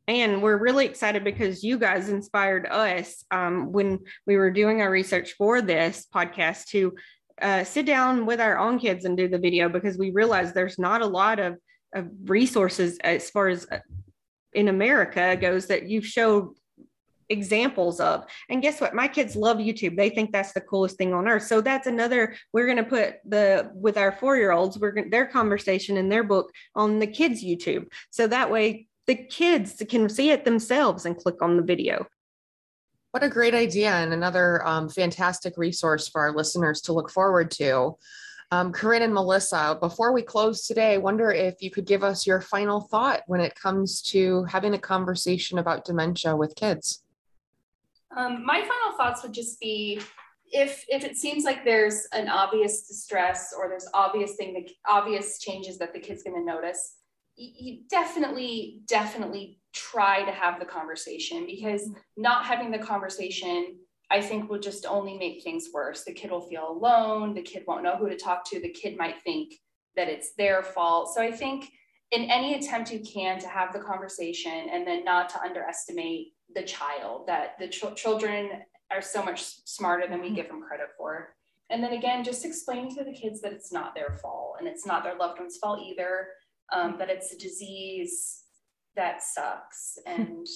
And 0.07 0.43
we're 0.43 0.59
really 0.59 0.87
excited 0.87 1.25
because 1.25 1.65
you 1.65 1.79
guys 1.79 2.09
inspired 2.09 2.67
us 2.67 3.25
um, 3.31 3.73
when 3.73 4.01
we 4.27 4.37
were 4.37 4.51
doing 4.51 4.81
our 4.81 4.91
research 4.91 5.33
for 5.33 5.61
this 5.61 6.07
podcast 6.15 6.69
to 6.69 6.95
uh, 7.43 7.65
sit 7.65 7.85
down 7.87 8.27
with 8.27 8.41
our 8.41 8.59
own 8.59 8.79
kids 8.79 9.05
and 9.05 9.17
do 9.17 9.29
the 9.29 9.39
video 9.39 9.69
because 9.69 9.99
we 9.99 10.11
realized 10.11 10.55
there's 10.55 10.79
not 10.79 11.03
a 11.03 11.07
lot 11.07 11.39
of, 11.39 11.57
of 11.95 12.09
resources 12.25 12.99
as 13.03 13.31
far 13.31 13.49
as 13.49 13.67
uh, 13.71 13.79
in 14.53 14.69
America 14.69 15.37
goes 15.41 15.67
that 15.67 15.89
you've 15.89 16.07
showed 16.07 16.55
examples 17.31 18.01
of. 18.01 18.25
And 18.49 18.61
guess 18.61 18.81
what? 18.81 18.95
My 18.95 19.09
kids 19.09 19.37
love 19.37 19.59
YouTube. 19.59 19.97
They 19.97 20.11
think 20.11 20.33
that's 20.33 20.53
the 20.53 20.61
coolest 20.61 20.99
thing 20.99 21.15
on 21.15 21.29
earth. 21.29 21.45
So 21.45 21.61
that's 21.61 21.87
another, 21.87 22.37
we're 22.53 22.67
going 22.67 22.77
to 22.77 22.85
put 22.85 23.15
the, 23.25 23.71
with 23.75 23.97
our 23.97 24.13
four 24.13 24.37
year 24.37 24.53
olds, 24.53 24.79
we're 24.79 24.93
going 24.93 25.11
their 25.11 25.27
conversation 25.27 25.97
in 25.97 26.09
their 26.09 26.25
book 26.25 26.51
on 26.75 26.99
the 26.99 27.07
kids' 27.07 27.43
YouTube. 27.43 27.87
So 28.11 28.27
that 28.27 28.51
way 28.51 28.89
the 29.07 29.15
kids 29.15 29.83
can 29.89 30.09
see 30.09 30.31
it 30.31 30.45
themselves 30.45 31.07
and 31.07 31.17
click 31.17 31.41
on 31.41 31.57
the 31.57 31.63
video. 31.63 32.07
What 33.13 33.25
a 33.25 33.29
great 33.29 33.55
idea 33.55 33.91
and 33.91 34.13
another 34.13 34.65
um, 34.67 34.89
fantastic 34.89 35.55
resource 35.57 36.09
for 36.09 36.21
our 36.21 36.33
listeners 36.33 36.81
to 36.83 36.93
look 36.93 37.11
forward 37.11 37.51
to. 37.53 37.97
Um, 38.53 38.73
Corinne 38.73 39.03
and 39.03 39.15
Melissa, 39.15 39.79
before 39.81 40.13
we 40.13 40.23
close 40.23 40.67
today, 40.67 40.95
I 40.95 40.99
wonder 40.99 41.31
if 41.31 41.55
you 41.61 41.71
could 41.71 41.87
give 41.87 42.03
us 42.03 42.27
your 42.27 42.41
final 42.41 42.81
thought 42.81 43.23
when 43.27 43.41
it 43.41 43.55
comes 43.55 44.03
to 44.03 44.45
having 44.45 44.75
a 44.75 44.79
conversation 44.79 45.59
about 45.59 45.85
dementia 45.85 46.37
with 46.37 46.57
kids. 46.57 47.03
Um, 48.17 48.45
my 48.45 48.61
final 48.61 48.97
thoughts 48.97 49.23
would 49.23 49.33
just 49.33 49.61
be 49.61 50.01
if 50.53 50.85
if 50.89 51.05
it 51.05 51.17
seems 51.17 51.45
like 51.45 51.65
there's 51.65 52.07
an 52.13 52.29
obvious 52.29 52.87
distress 52.87 53.55
or 53.57 53.69
there's 53.69 53.89
obvious 53.95 54.35
thing 54.35 54.53
that 54.55 54.71
obvious 54.89 55.39
changes 55.39 55.79
that 55.79 55.93
the 55.93 56.01
kid's 56.01 56.23
going 56.23 56.37
to 56.37 56.45
notice 56.45 56.97
you 57.37 57.83
definitely 57.89 58.81
definitely 58.87 59.61
try 59.73 60.23
to 60.25 60.33
have 60.33 60.59
the 60.59 60.67
conversation 60.67 61.47
because 61.47 61.89
not 62.17 62.45
having 62.45 62.71
the 62.71 62.79
conversation 62.79 63.77
i 64.11 64.21
think 64.21 64.51
will 64.51 64.59
just 64.59 64.85
only 64.87 65.17
make 65.17 65.43
things 65.43 65.69
worse. 65.73 66.05
The 66.05 66.13
kid 66.13 66.31
will 66.31 66.41
feel 66.41 66.69
alone 66.69 67.35
the 67.35 67.43
kid 67.43 67.65
won't 67.67 67.85
know 67.85 67.97
who 67.97 68.09
to 68.09 68.17
talk 68.17 68.45
to 68.51 68.61
the 68.61 68.71
kid 68.71 68.99
might 68.99 69.23
think 69.23 69.55
that 69.97 70.09
it's 70.09 70.35
their 70.35 70.63
fault. 70.63 71.15
So 71.15 71.23
i 71.23 71.31
think 71.31 71.71
in 72.11 72.25
any 72.25 72.55
attempt 72.55 72.93
you 72.93 73.01
can 73.01 73.39
to 73.39 73.49
have 73.49 73.73
the 73.73 73.79
conversation 73.79 74.69
and 74.73 74.85
then 74.87 75.05
not 75.05 75.29
to 75.31 75.41
underestimate 75.41 76.33
the 76.55 76.63
child 76.63 77.27
that 77.27 77.59
the 77.59 77.69
ch- 77.69 77.95
children 77.97 78.51
are 78.91 79.03
so 79.03 79.23
much 79.23 79.43
smarter 79.67 80.07
than 80.09 80.21
we 80.21 80.27
mm-hmm. 80.27 80.37
give 80.37 80.49
them 80.49 80.63
credit 80.63 80.89
for 80.97 81.35
and 81.71 81.83
then 81.83 81.93
again 81.93 82.25
just 82.25 82.45
explaining 82.45 82.95
to 82.95 83.05
the 83.05 83.13
kids 83.13 83.41
that 83.41 83.53
it's 83.53 83.73
not 83.73 83.95
their 83.95 84.19
fault 84.21 84.57
and 84.59 84.69
it's 84.69 84.87
not 84.87 85.05
their 85.05 85.17
loved 85.17 85.39
one's 85.39 85.57
fault 85.59 85.81
either 85.81 86.29
um, 86.73 86.97
that 86.99 87.09
it's 87.09 87.33
a 87.33 87.39
disease 87.39 88.43
that 88.97 89.23
sucks 89.23 89.99
and 90.07 90.47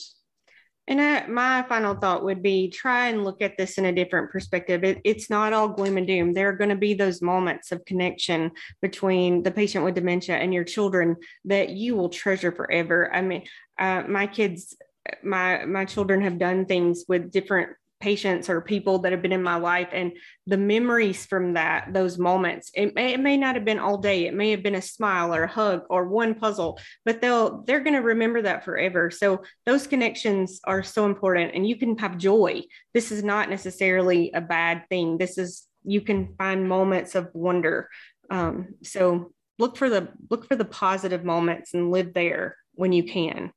and 0.87 1.01
I, 1.01 1.27
my 1.27 1.65
final 1.67 1.95
thought 1.95 2.25
would 2.25 2.43
be 2.43 2.69
try 2.69 3.09
and 3.09 3.25
look 3.25 3.41
at 3.41 3.57
this 3.57 3.79
in 3.79 3.87
a 3.87 3.93
different 3.93 4.31
perspective. 4.31 4.85
It, 4.85 5.01
it's 5.03 5.31
not 5.31 5.55
all 5.55 5.69
gloom 5.69 5.97
and 5.97 6.07
doom. 6.07 6.35
There 6.35 6.51
are 6.51 6.57
going 6.57 6.71
to 6.71 6.77
be 6.77 6.93
those 6.93 7.23
moments 7.23 7.73
of 7.73 7.85
connection 7.87 8.51
between 8.83 9.43
the 9.43 9.51
patient 9.51 9.85
with 9.85 9.95
dementia 9.95 10.37
and 10.37 10.53
your 10.53 10.65
children 10.65 11.17
that 11.47 11.71
you 11.71 11.97
will 11.97 12.11
treasure 12.11 12.53
forever. 12.53 13.11
I 13.15 13.23
mean, 13.23 13.45
uh, 13.79 14.03
my 14.07 14.27
kids 14.27 14.77
my 15.23 15.65
my 15.65 15.85
children 15.85 16.21
have 16.23 16.39
done 16.39 16.67
things 16.67 17.05
with 17.09 17.31
different 17.31 17.71
patients 18.01 18.51
or 18.51 18.61
people 18.61 18.99
that 18.99 19.13
have 19.13 19.23
been 19.23 19.33
in 19.33 19.43
my 19.43 19.57
life 19.57 19.89
and 19.93 20.13
the 20.47 20.59
memories 20.59 21.25
from 21.25 21.55
that 21.55 21.91
those 21.95 22.19
moments 22.19 22.71
it 22.75 22.95
may, 22.95 23.15
it 23.15 23.21
may 23.21 23.35
not 23.35 23.55
have 23.55 23.65
been 23.65 23.79
all 23.79 23.97
day 23.97 24.27
it 24.27 24.35
may 24.35 24.51
have 24.51 24.63
been 24.63 24.75
a 24.75 24.83
smile 24.83 25.35
or 25.35 25.45
a 25.45 25.49
hug 25.49 25.83
or 25.89 26.07
one 26.07 26.35
puzzle 26.35 26.79
but 27.07 27.23
they'll 27.23 27.63
they're 27.63 27.81
going 27.81 27.95
to 27.95 28.03
remember 28.03 28.43
that 28.43 28.65
forever. 28.65 29.11
So 29.11 29.43
those 29.65 29.87
connections 29.87 30.61
are 30.65 30.83
so 30.83 31.07
important 31.07 31.55
and 31.55 31.67
you 31.67 31.77
can 31.77 31.97
have 31.99 32.19
joy. 32.19 32.63
This 32.93 33.11
is 33.11 33.25
not 33.25 33.49
necessarily 33.49 34.33
a 34.33 34.41
bad 34.41 34.85
thing. 34.91 35.17
This 35.17 35.39
is 35.39 35.67
you 35.85 36.01
can 36.01 36.35
find 36.37 36.69
moments 36.69 37.15
of 37.15 37.31
wonder. 37.33 37.89
Um, 38.31 38.75
so 38.83 39.33
look 39.59 39.77
for 39.77 39.89
the 39.89 40.09
look 40.31 40.47
for 40.47 40.57
the 40.57 40.65
positive 40.65 41.25
moments 41.25 41.75
and 41.75 41.91
live 41.91 42.13
there 42.13 42.57
when 42.75 42.93
you 42.93 43.05
can 43.05 43.53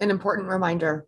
an 0.00 0.10
important 0.10 0.48
reminder. 0.48 1.06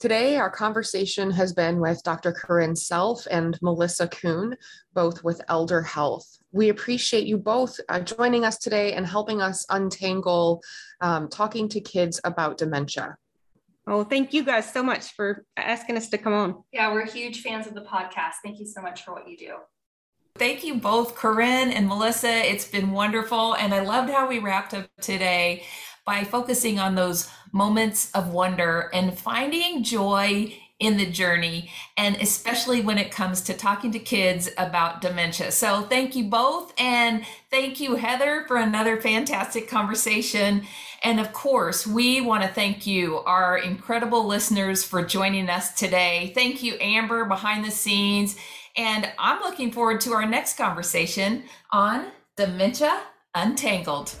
Today, 0.00 0.36
our 0.36 0.50
conversation 0.50 1.30
has 1.30 1.52
been 1.52 1.80
with 1.80 2.02
Dr. 2.02 2.32
Corinne 2.32 2.76
Self 2.76 3.26
and 3.30 3.58
Melissa 3.62 4.08
Kuhn, 4.08 4.54
both 4.92 5.24
with 5.24 5.40
Elder 5.48 5.80
Health. 5.80 6.26
We 6.52 6.68
appreciate 6.68 7.26
you 7.26 7.38
both 7.38 7.80
uh, 7.88 8.00
joining 8.00 8.44
us 8.44 8.58
today 8.58 8.92
and 8.92 9.06
helping 9.06 9.40
us 9.40 9.64
untangle 9.70 10.60
um, 11.00 11.28
talking 11.28 11.68
to 11.70 11.80
kids 11.80 12.20
about 12.24 12.58
dementia. 12.58 13.16
Oh, 13.86 14.04
thank 14.04 14.32
you 14.32 14.44
guys 14.44 14.70
so 14.70 14.82
much 14.82 15.12
for 15.12 15.44
asking 15.56 15.96
us 15.96 16.08
to 16.10 16.18
come 16.18 16.32
on. 16.32 16.64
Yeah, 16.72 16.92
we're 16.92 17.06
huge 17.06 17.42
fans 17.42 17.66
of 17.66 17.74
the 17.74 17.82
podcast. 17.82 18.34
Thank 18.42 18.58
you 18.58 18.66
so 18.66 18.82
much 18.82 19.04
for 19.04 19.14
what 19.14 19.28
you 19.28 19.36
do. 19.36 19.54
Thank 20.36 20.64
you 20.64 20.74
both, 20.74 21.14
Corinne 21.14 21.70
and 21.70 21.86
Melissa. 21.86 22.28
It's 22.28 22.66
been 22.66 22.90
wonderful. 22.90 23.54
And 23.54 23.72
I 23.72 23.80
loved 23.80 24.10
how 24.10 24.28
we 24.28 24.38
wrapped 24.38 24.74
up 24.74 24.88
today 25.00 25.64
by 26.04 26.24
focusing 26.24 26.78
on 26.78 26.94
those 26.94 27.28
moments 27.52 28.10
of 28.12 28.32
wonder 28.32 28.90
and 28.92 29.18
finding 29.18 29.82
joy 29.82 30.54
in 30.80 30.96
the 30.96 31.06
journey, 31.06 31.70
and 31.96 32.16
especially 32.16 32.80
when 32.80 32.98
it 32.98 33.10
comes 33.10 33.40
to 33.42 33.54
talking 33.54 33.92
to 33.92 33.98
kids 33.98 34.50
about 34.58 35.00
dementia. 35.00 35.52
So, 35.52 35.82
thank 35.82 36.16
you 36.16 36.24
both, 36.24 36.74
and 36.78 37.24
thank 37.50 37.80
you, 37.80 37.94
Heather, 37.94 38.44
for 38.48 38.56
another 38.56 39.00
fantastic 39.00 39.68
conversation. 39.68 40.66
And 41.02 41.20
of 41.20 41.32
course, 41.32 41.86
we 41.86 42.20
want 42.20 42.42
to 42.42 42.48
thank 42.48 42.86
you, 42.86 43.18
our 43.20 43.58
incredible 43.58 44.26
listeners, 44.26 44.82
for 44.82 45.04
joining 45.04 45.48
us 45.48 45.72
today. 45.74 46.32
Thank 46.34 46.62
you, 46.62 46.74
Amber, 46.80 47.24
behind 47.24 47.64
the 47.64 47.70
scenes. 47.70 48.36
And 48.76 49.08
I'm 49.18 49.40
looking 49.40 49.70
forward 49.70 50.00
to 50.02 50.12
our 50.12 50.26
next 50.26 50.56
conversation 50.58 51.44
on 51.72 52.06
Dementia 52.36 53.00
Untangled. 53.34 54.16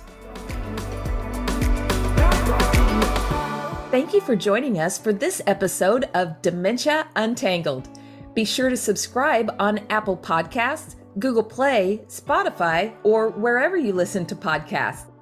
Thank 3.94 4.12
you 4.12 4.20
for 4.20 4.34
joining 4.34 4.80
us 4.80 4.98
for 4.98 5.12
this 5.12 5.40
episode 5.46 6.10
of 6.14 6.42
Dementia 6.42 7.06
Untangled. 7.14 7.88
Be 8.34 8.44
sure 8.44 8.68
to 8.68 8.76
subscribe 8.76 9.54
on 9.60 9.86
Apple 9.88 10.16
Podcasts, 10.16 10.96
Google 11.20 11.44
Play, 11.44 12.02
Spotify, 12.08 12.92
or 13.04 13.30
wherever 13.30 13.76
you 13.76 13.92
listen 13.92 14.26
to 14.26 14.34
podcasts. 14.34 15.12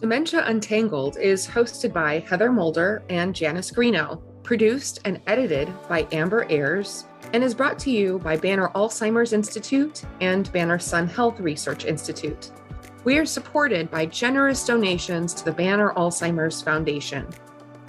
Dementia 0.00 0.42
Untangled 0.46 1.18
is 1.18 1.46
hosted 1.46 1.92
by 1.92 2.20
Heather 2.20 2.50
Mulder 2.50 3.04
and 3.10 3.34
Janice 3.34 3.70
Greeno, 3.70 4.22
produced 4.42 5.00
and 5.04 5.20
edited 5.26 5.70
by 5.86 6.08
Amber 6.10 6.46
Ayers, 6.48 7.04
and 7.34 7.44
is 7.44 7.54
brought 7.54 7.78
to 7.80 7.90
you 7.90 8.20
by 8.20 8.38
Banner 8.38 8.70
Alzheimer's 8.74 9.34
Institute 9.34 10.02
and 10.22 10.50
Banner 10.50 10.78
Sun 10.78 11.08
Health 11.08 11.40
Research 11.40 11.84
Institute. 11.84 12.52
We 13.04 13.18
are 13.18 13.26
supported 13.26 13.90
by 13.90 14.06
generous 14.06 14.64
donations 14.64 15.34
to 15.34 15.44
the 15.44 15.52
Banner 15.52 15.92
Alzheimer's 15.94 16.62
Foundation 16.62 17.26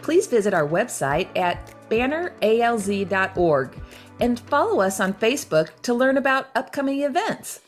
please 0.05 0.27
visit 0.27 0.53
our 0.53 0.67
website 0.67 1.27
at 1.35 1.73
banneralz.org 1.89 3.75
and 4.19 4.39
follow 4.41 4.79
us 4.79 4.99
on 4.99 5.11
Facebook 5.15 5.69
to 5.81 5.95
learn 5.95 6.17
about 6.17 6.49
upcoming 6.53 7.01
events. 7.01 7.61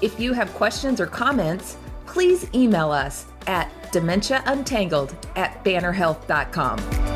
If 0.00 0.18
you 0.18 0.32
have 0.32 0.50
questions 0.54 0.98
or 0.98 1.06
comments, 1.06 1.76
please 2.06 2.48
email 2.54 2.90
us 2.90 3.26
at 3.46 3.70
dementiauntangled 3.92 5.12
at 5.36 5.62
bannerhealth.com. 5.62 7.13